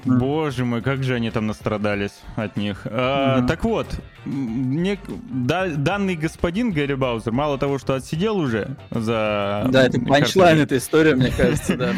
[0.05, 2.85] Боже мой, как же они там настрадались от них.
[2.85, 3.47] А, mm-hmm.
[3.47, 3.87] Так вот,
[4.25, 4.97] мне,
[5.29, 9.67] да, данный господин Гэри Баузер, мало того, что отсидел уже за...
[9.69, 11.93] Да, это панчлайн эта история, мне кажется, да.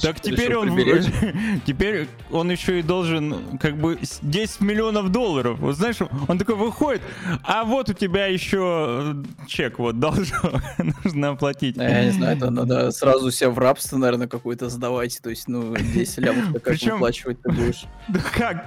[0.00, 0.76] Так теперь он,
[1.66, 5.58] теперь он еще и должен как бы 10 миллионов долларов.
[5.58, 5.96] Вот знаешь,
[6.28, 7.02] он такой выходит,
[7.42, 9.16] а вот у тебя еще
[9.46, 10.36] чек вот должен,
[11.04, 11.76] нужно оплатить.
[11.76, 15.20] Я не знаю, это надо сразу себя в рабство, наверное, какое-то сдавать.
[15.22, 16.98] То есть, ну, 10 лямов как Причем,
[17.34, 17.84] выплачивать ты будешь.
[18.08, 18.66] Да как?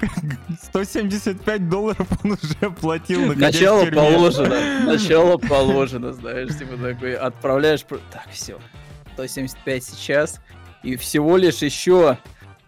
[0.63, 3.33] 175 долларов он уже платил.
[3.35, 4.85] Начало положено.
[4.85, 7.83] Начало положено, знаешь, типа такой, отправляешь...
[8.11, 8.59] Так, все.
[9.13, 10.41] 175 сейчас.
[10.83, 12.17] И всего лишь еще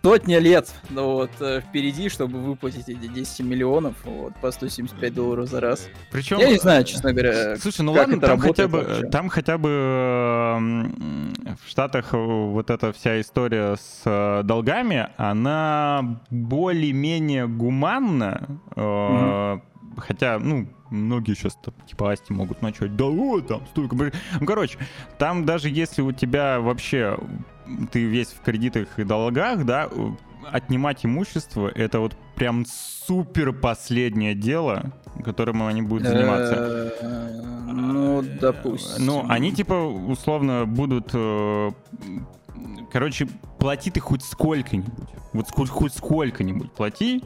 [0.02, 5.50] сотня лет ну, вот, э, впереди, чтобы выплатить эти 10 миллионов вот, по 175 долларов
[5.50, 5.88] за раз.
[6.12, 6.40] Причем...
[6.40, 11.70] Я не знаю, честно говоря, Слушай, ну ладно, там хотя, бы, там хотя бы в
[11.70, 18.60] Штатах вот эта вся история с э, долгами, она более-менее гуманна.
[18.76, 19.62] Mm-hmm.
[19.98, 23.96] Хотя, ну, многие сейчас типа Асти могут начать, да вот там столько.
[23.96, 24.78] Ну, короче,
[25.18, 27.18] там даже если у тебя вообще
[27.92, 29.90] ты весь в кредитах и долгах, да,
[30.52, 34.94] отнимать имущество это вот прям супер последнее дело,
[35.24, 36.94] которым они будут заниматься.
[37.72, 39.06] Ну, допустим.
[39.06, 41.70] Ну, они типа условно будут э,
[42.92, 43.28] Короче,
[43.60, 45.10] плати ты хоть сколько-нибудь.
[45.34, 47.24] Вот хоть, хоть сколько-нибудь плати,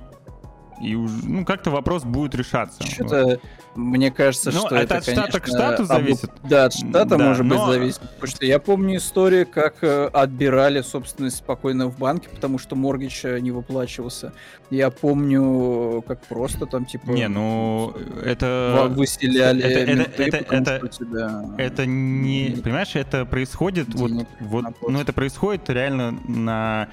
[0.82, 2.84] и уже, ну, как-то вопрос будет решаться.
[2.86, 3.40] Что-то,
[3.76, 6.30] мне кажется, ну, что это, это от штата конечно, к штату зависит.
[6.30, 6.50] Об...
[6.50, 7.56] Да, от штата да, может но...
[7.56, 8.02] быть зависит.
[8.02, 13.24] Потому что я помню историю, как э, отбирали собственность спокойно в банке, потому что моргич
[13.24, 14.34] не выплачивался.
[14.70, 17.12] Я помню, как просто там, типа...
[17.12, 18.88] Не, ну, это...
[18.90, 21.46] Выселяли это, менты, это, это, это, тебя...
[21.58, 22.58] это не...
[22.64, 23.94] Понимаешь, это происходит...
[23.94, 26.90] Вот, вот, ну, это происходит реально на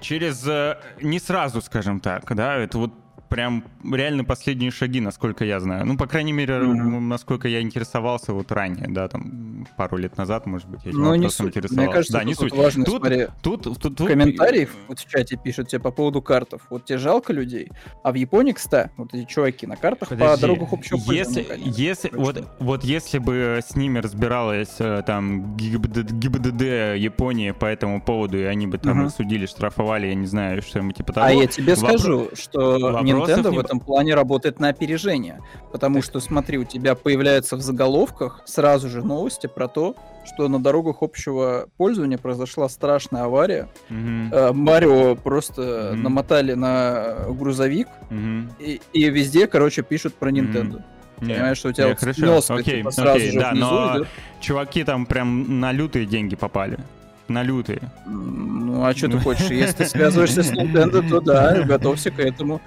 [0.00, 2.92] через э, не сразу, скажем так, да, это вот
[3.28, 5.86] прям реально последние шаги, насколько я знаю.
[5.86, 7.00] Ну, по крайней мере, mm-hmm.
[7.00, 11.14] насколько я интересовался вот ранее, да, там пару лет назад, может быть, я этим ну,
[11.14, 11.48] не суть.
[11.48, 11.86] интересовался.
[11.86, 12.52] Мне кажется, да, не суть.
[12.52, 16.22] важно, тут, смотри, тут, тут, тут, тут, комментариев вот в чате пишут тебе по поводу
[16.22, 16.62] картов.
[16.70, 17.70] Вот тебе жалко людей,
[18.02, 21.70] а в Японии, кстати, вот эти чуваки на картах Подожди, по дорогам общего если, конечно,
[21.70, 26.62] если, вот, вот если бы с ними разбиралась э, там ГИБДД, ГИБДД
[26.96, 29.10] Японии по этому поводу, и они бы там uh-huh.
[29.10, 31.26] судили, штрафовали, я не знаю, что-нибудь типа того.
[31.26, 35.40] А я тебе вопрос, скажу, что вопрос Nintendo в этом плане работает на опережение.
[35.72, 39.94] Потому что, смотри, у тебя появляются в заголовках сразу же новости про то,
[40.24, 43.68] что на дорогах общего пользования произошла страшная авария.
[43.88, 44.52] Mm-hmm.
[44.52, 45.94] Марио просто mm-hmm.
[45.94, 48.50] намотали на грузовик, mm-hmm.
[48.58, 50.76] и, и везде, короче, пишут про Nintendo.
[50.76, 50.84] Mm-hmm.
[51.20, 52.40] Понимаешь, что у тебя вот хорошо.
[52.54, 54.08] окей, типа, сразу окей, же да, но идет.
[54.40, 56.78] чуваки там прям на лютые деньги попали.
[57.26, 57.80] На лютые.
[58.06, 59.50] Ну, а что ты хочешь?
[59.50, 62.60] Если ты связываешься с Nintendo, то да, готовься к этому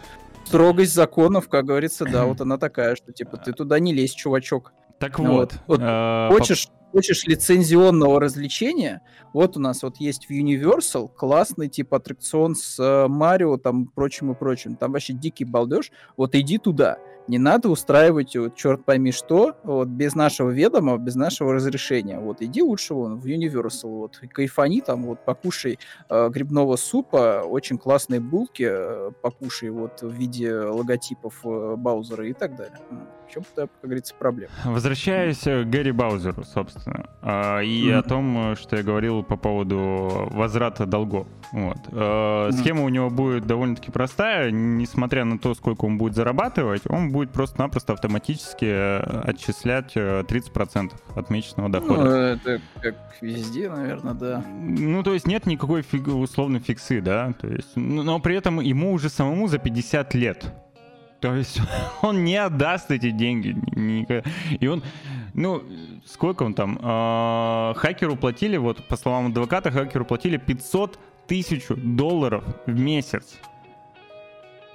[0.51, 4.73] строгость законов, как говорится, да, вот она такая, что типа ты туда не лезь, чувачок.
[4.99, 5.53] Так вот.
[5.65, 5.79] вот.
[5.79, 9.01] вот э, хочешь, хочешь лицензионного развлечения,
[9.33, 14.31] вот у нас вот есть в Universal классный тип аттракцион с э, Марио, там, прочим
[14.31, 14.75] и прочим.
[14.75, 15.91] Там вообще дикий балдеж.
[16.17, 16.97] Вот иди туда.
[17.27, 22.19] Не надо устраивать, вот, черт пойми что, вот, без нашего ведома, без нашего разрешения.
[22.19, 27.77] Вот, иди лучше вон в Universal, вот, кайфани там, вот, покушай э, грибного супа, очень
[27.77, 32.79] классные булки э, покушай, вот, в виде логотипов э, Баузера и так далее.
[33.31, 34.51] В чем-то, как говорится, проблема.
[34.65, 37.93] Возвращаясь к Гэри Баузеру, собственно, э, и mm-hmm.
[37.93, 41.27] о том, что я говорил по поводу возврата долгов.
[41.53, 41.77] Вот.
[41.91, 42.51] Э, mm-hmm.
[42.51, 47.31] Схема у него будет довольно-таки простая, несмотря на то, сколько он будет зарабатывать, он будет
[47.31, 52.03] просто-напросто автоматически э, отчислять 30% э, отмеченного ну, дохода.
[52.03, 54.43] Ну, это как везде, наверное, да.
[54.45, 58.91] Ну, то есть нет никакой фиг, условной фиксы, да, то есть, но при этом ему
[58.91, 60.53] уже самому за 50 лет.
[61.21, 61.61] То есть
[62.01, 63.55] он не отдаст эти деньги.
[64.59, 64.83] И он,
[65.33, 65.63] ну,
[66.05, 66.79] сколько он там?
[66.81, 73.37] Э, хакеру платили, вот по словам адвоката, хакеру платили 500 тысяч долларов в месяц.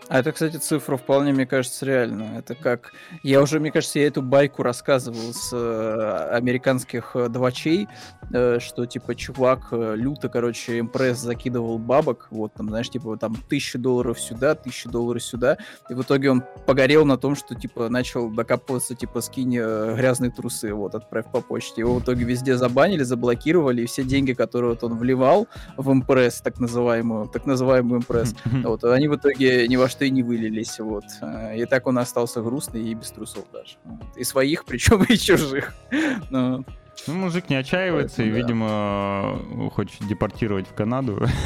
[0.09, 2.39] А это, кстати, цифра вполне, мне кажется, реально.
[2.39, 2.93] Это как...
[3.25, 7.89] Я уже, мне кажется, я эту байку рассказывал с э, американских э, двачей,
[8.33, 13.35] э, что, типа, чувак э, люто, короче, импресс закидывал бабок, вот, там, знаешь, типа, там,
[13.49, 15.59] тысяча долларов сюда, тысяча долларов сюда,
[15.91, 20.31] и в итоге он погорел на том, что, типа, начал докапываться, типа, скинь э, грязные
[20.31, 21.81] трусы, вот, отправь по почте.
[21.81, 26.41] Его в итоге везде забанили, заблокировали, и все деньги, которые вот он вливал в импресс,
[26.41, 30.79] так называемую, так называемую импресс, вот, они в итоге ни во что и не вылились,
[30.79, 31.05] вот.
[31.55, 33.77] И так он остался грустный и без трусов даже.
[34.17, 35.75] И своих, причем и чужих.
[36.31, 36.65] Но...
[37.07, 38.39] Ну, мужик не отчаивается Поэтому, и, да.
[38.39, 41.27] видимо, хочет депортировать в Канаду.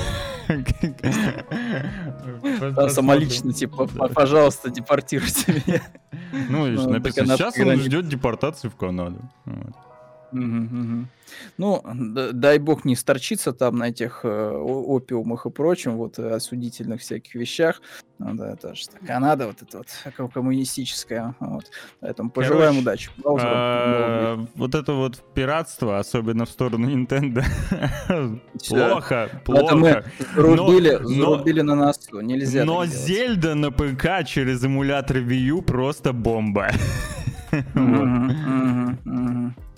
[2.75, 5.81] Да, самолично, типа, пожалуйста, депортируйте меня.
[6.49, 9.21] Ну, написано, сейчас он ждет депортации в Канаду.
[11.59, 11.83] Ну,
[12.33, 17.35] дай бог не сторчиться там на этих э, опиумах и прочем, вот э, осудительных всяких
[17.35, 17.81] вещах.
[18.19, 21.35] Ну да, это же Канада вот это вот коммунистическая.
[21.41, 21.71] Вот.
[22.01, 23.11] Поэтому пожелаем Короче, удачи.
[23.43, 27.45] А, вот это вот пиратство, особенно в сторону Nintendo,
[28.69, 29.77] плохо, плохо.
[29.77, 30.05] мы
[30.35, 36.71] зарубили, зарубили на нас, нельзя Но Зельда на ПК через эмулятор Wii U просто бомба.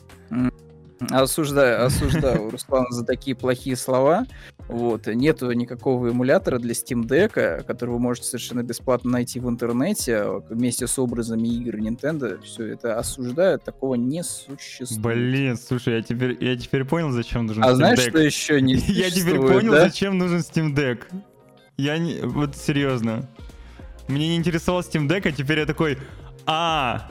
[1.11, 4.27] Осуждаю, осуждаю Руслана за такие плохие слова.
[4.69, 5.07] Вот.
[5.07, 10.87] Нету никакого эмулятора для Steam Deck, который вы можете совершенно бесплатно найти в интернете вместе
[10.87, 12.41] с образами игр Nintendo.
[12.43, 15.03] Все это осуждаю, такого не существует.
[15.03, 18.11] Блин, слушай, я теперь, я теперь понял, зачем нужен а Steam знаешь, Deck.
[18.11, 19.85] что еще не Я теперь понял, да?
[19.85, 21.05] зачем нужен Steam Deck.
[21.77, 22.21] Я не...
[22.21, 23.29] Вот серьезно.
[24.09, 25.99] Мне не интересовал Steam Deck, а теперь я такой...
[26.47, 27.09] А,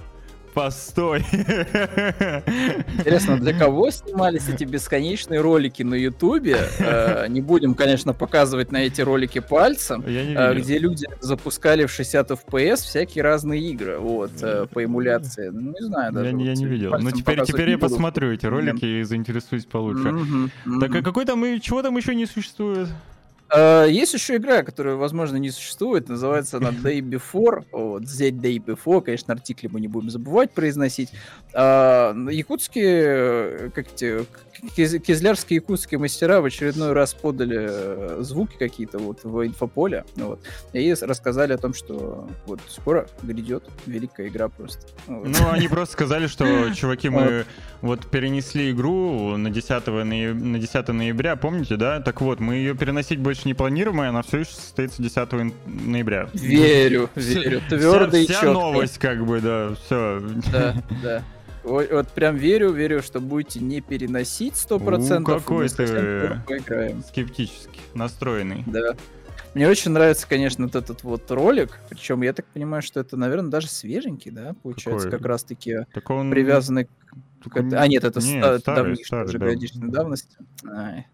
[0.53, 1.19] постой.
[2.97, 6.57] Интересно, для кого снимались эти бесконечные ролики на Ютубе?
[6.79, 10.03] Э, Не будем, конечно, показывать на эти ролики пальцем.
[10.05, 15.49] Э, где люди запускали в 60 FPS всякие разные игры, вот, э, по эмуляции.
[15.49, 16.27] Ну, не знаю даже.
[16.27, 16.89] Я, не- я вот, не видел.
[16.91, 20.13] Но пальцем теперь, теперь я посмотрю эти ролики и заинтересуюсь получше.
[20.79, 22.89] Так а какой там и чего там еще не существует?
[23.53, 28.63] Э, Есть еще игра, которая, возможно, не существует, называется она Day Before, вот, The Day
[28.63, 31.11] Before, конечно, артикли мы не будем забывать произносить.
[31.53, 33.03] А, Якутские,
[33.67, 34.25] э, как эти,
[34.75, 40.39] кизлярские якутские мастера в очередной раз подали э, звуки какие-то вот в инфополе, вот,
[40.73, 44.85] и рассказали о том, что вот скоро грядет великая игра просто.
[45.07, 45.27] Вот.
[45.27, 47.45] Ну, они просто сказали, что, чуваки, мы
[47.81, 51.99] вот перенесли игру на 10, ноя- на 10 ноября, помните, да?
[51.99, 55.53] Так вот, мы ее переносить больше не планируем, и она все еще состоится 10 ин-
[55.65, 56.29] ноября.
[56.33, 60.21] Верю, верю, твердо и вся, новость, как бы, да, все.
[60.51, 61.23] Да, да.
[61.63, 65.21] Ой, вот прям верю, верю, что будете не переносить 100%.
[65.21, 66.35] У, какой ты.
[67.07, 68.63] Скептически настроенный.
[68.65, 68.95] Да.
[69.53, 71.79] Мне очень нравится, конечно, вот этот вот ролик.
[71.89, 75.19] Причем я так понимаю, что это, наверное, даже свеженький, да, получается, Какой?
[75.19, 76.31] как раз-таки Так он...
[76.31, 76.89] привязанный к...
[77.43, 79.45] Только А, нет, это не, ста- старый, давнишний, старый, уже да.
[79.47, 80.37] годичной давности.
[80.65, 81.07] Ай.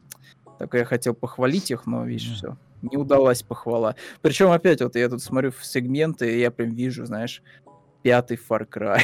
[0.59, 2.57] Только я хотел похвалить их, но, видишь, все.
[2.83, 3.95] Не удалась похвала.
[4.21, 7.41] Причем опять вот я тут смотрю в сегменты, и я прям вижу, знаешь,
[8.03, 9.01] пятый Far Cry.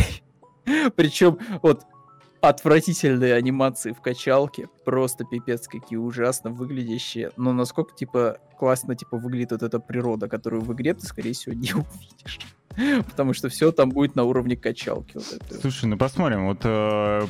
[0.95, 1.83] Причем вот
[2.41, 9.51] отвратительные анимации в качалке, просто пипец какие ужасно выглядящие, но насколько, типа, классно, типа, выглядит
[9.51, 12.39] вот эта природа, которую в игре ты, скорее всего, не увидишь.
[13.09, 15.13] Потому что все там будет на уровне качалки.
[15.13, 15.61] Вот.
[15.61, 16.61] Слушай, ну посмотрим, вот...
[16.63, 17.27] э,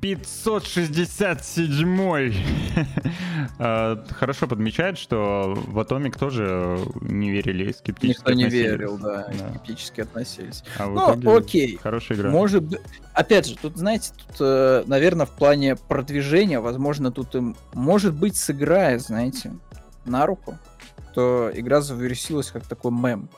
[0.00, 2.34] 567
[3.58, 8.70] Э, Хорошо подмечает, что в Атомик тоже не верили, скептически Никто не относились.
[8.70, 9.50] верил, да, Да.
[9.50, 10.62] скептически относились.
[10.78, 11.78] А Ну, окей.
[11.82, 12.30] Хорошая игра.
[12.30, 12.80] Может быть,
[13.12, 19.02] опять же, тут, знаете, тут, наверное, в плане продвижения, возможно, тут им, может быть, сыграет,
[19.02, 19.52] знаете,
[20.04, 20.56] на руку,
[21.14, 23.28] то игра завершилась как такой мем.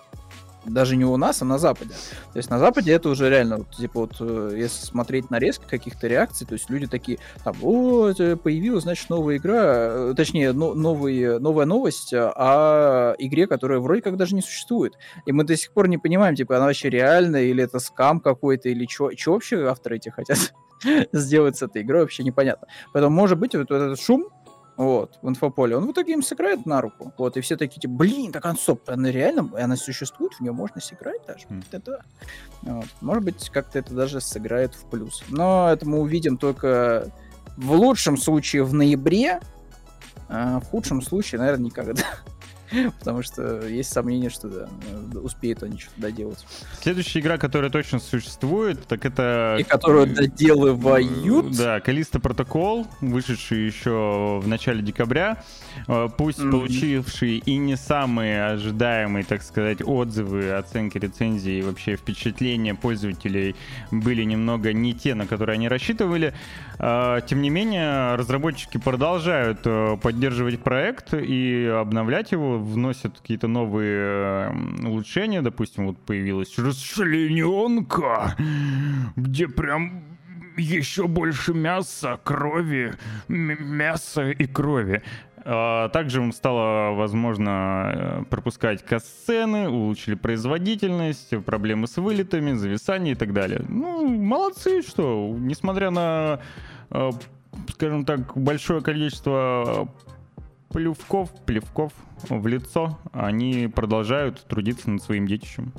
[0.67, 1.95] Даже не у нас, а на Западе.
[2.33, 6.07] То есть на Западе это уже реально, вот, типа вот, э, если смотреть нарезки каких-то
[6.07, 11.41] реакций, то есть люди такие, там, о, появилась, значит, новая игра, э, точнее, но- новый,
[11.41, 14.95] новая новость э, о игре, которая вроде как даже не существует.
[15.25, 18.69] И мы до сих пор не понимаем, типа, она вообще реальная, или это скам какой-то,
[18.69, 20.53] или что вообще авторы эти хотят
[21.13, 22.69] сделать с этой игрой, вообще непонятно.
[22.93, 24.29] Поэтому, может быть, вот этот шум,
[24.81, 27.13] вот, в инфополе, он в итоге им сыграет на руку.
[27.19, 30.53] Вот, и все такие, типа, блин, так она, стоп, она реально, она существует, в нее
[30.53, 31.45] можно сыграть даже.
[31.51, 31.65] Мгм.
[31.71, 32.03] Это,
[32.63, 32.87] вот.
[33.03, 35.23] Может быть, как-то это даже сыграет в плюс.
[35.29, 37.13] Но это мы увидим только
[37.59, 39.41] в лучшем случае в ноябре,
[40.31, 42.05] а в худшем случае, наверное, никогда.
[42.99, 46.45] Потому что есть сомнение, что да, э, успеют они что-то доделать.
[46.81, 49.57] Следующая игра, которая точно существует, так это...
[49.59, 51.57] И которую доделывают.
[51.57, 55.43] Да, Калиста Протокол, вышедший еще в начале декабря,
[55.89, 56.51] э, пусть Мгм.
[56.53, 63.57] получивший и не самые ожидаемые, так сказать, отзывы, оценки, рецензии и вообще впечатления пользователей
[63.91, 66.35] были немного не те, на которые они рассчитывали.
[66.79, 74.51] Э, Тем не менее, разработчики продолжают э, поддерживать проект и обновлять его, вносят какие-то новые
[74.51, 75.43] э, улучшения.
[75.43, 78.37] Допустим, вот появилась расчлененка,
[79.17, 80.05] где прям
[80.57, 82.93] еще больше мяса, крови,
[83.29, 85.03] мяса и крови.
[85.45, 93.33] А, Также стало возможно э, пропускать касцены, улучшили производительность, проблемы с вылетами, зависание и так
[93.33, 93.65] далее.
[93.69, 96.41] Ну, молодцы, что, несмотря на,
[96.91, 97.11] э,
[97.71, 99.89] скажем так, большое количество
[100.71, 101.93] плевков, плевков
[102.29, 105.73] в лицо, они продолжают трудиться над своим детищем.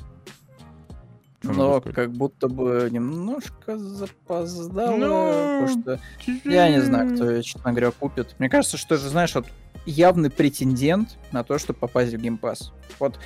[1.42, 6.00] Но как будто бы немножко запоздало, Ну, потому что
[6.48, 8.36] я не знаю, кто ее, честно говоря, купит.
[8.38, 9.46] Мне кажется, что это, знаешь, вот
[9.84, 12.72] явный претендент на то, чтобы попасть в Game Pass.
[13.00, 13.18] Вот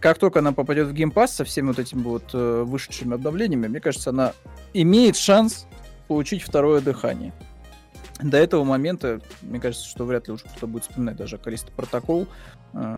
[0.00, 3.68] как только она попадет в Game Pass со всеми вот этими вот э, вышедшими обновлениями,
[3.68, 4.32] мне кажется, она
[4.74, 5.66] имеет шанс
[6.08, 7.32] получить второе дыхание.
[8.22, 12.26] До этого момента, мне кажется, что вряд ли уж кто-то будет вспоминать даже Калиста протокол.
[12.74, 12.96] э,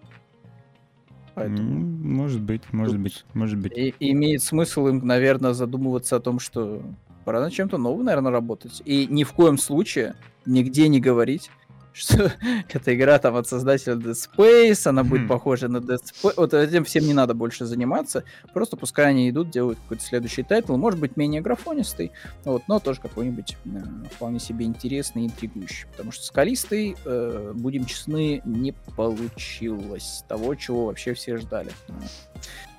[1.35, 3.73] Поэтому Может быть, может быть, может быть.
[3.77, 6.81] и- имеет смысл им, наверное, задумываться о том, что
[7.25, 8.81] пора над чем-то новым, наверное, работать.
[8.85, 10.15] И ни в коем случае
[10.47, 11.51] нигде не говорить,
[11.95, 12.33] что
[12.69, 15.29] эта игра там от создателя Dead Space, она будет Хм.
[15.29, 16.35] похожа на Dead Space.
[16.37, 18.25] Вот этим всем не надо больше заниматься.
[18.53, 20.77] Просто пускай они идут, делают какой-то следующий title.
[20.77, 22.11] Может быть, менее графонистый,
[22.45, 23.69] вот, но тоже какой-нибудь э,
[24.13, 25.87] вполне себе интересный и интригующий.
[25.93, 31.71] Потому что с Callisto, э, будем честны, не получилось того, чего вообще все ждали.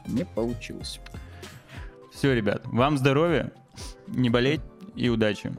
[0.08, 1.00] Не получилось.
[2.14, 3.52] Все, ребят, вам здоровья,
[4.08, 4.62] не болеть
[4.96, 5.54] и удачи.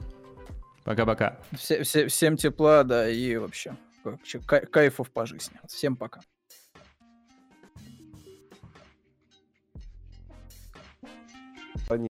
[0.87, 1.37] Пока-пока.
[1.51, 5.59] Все, все, всем тепла, да, и вообще, вообще кай- кайфов по жизни.
[5.67, 6.21] Всем пока.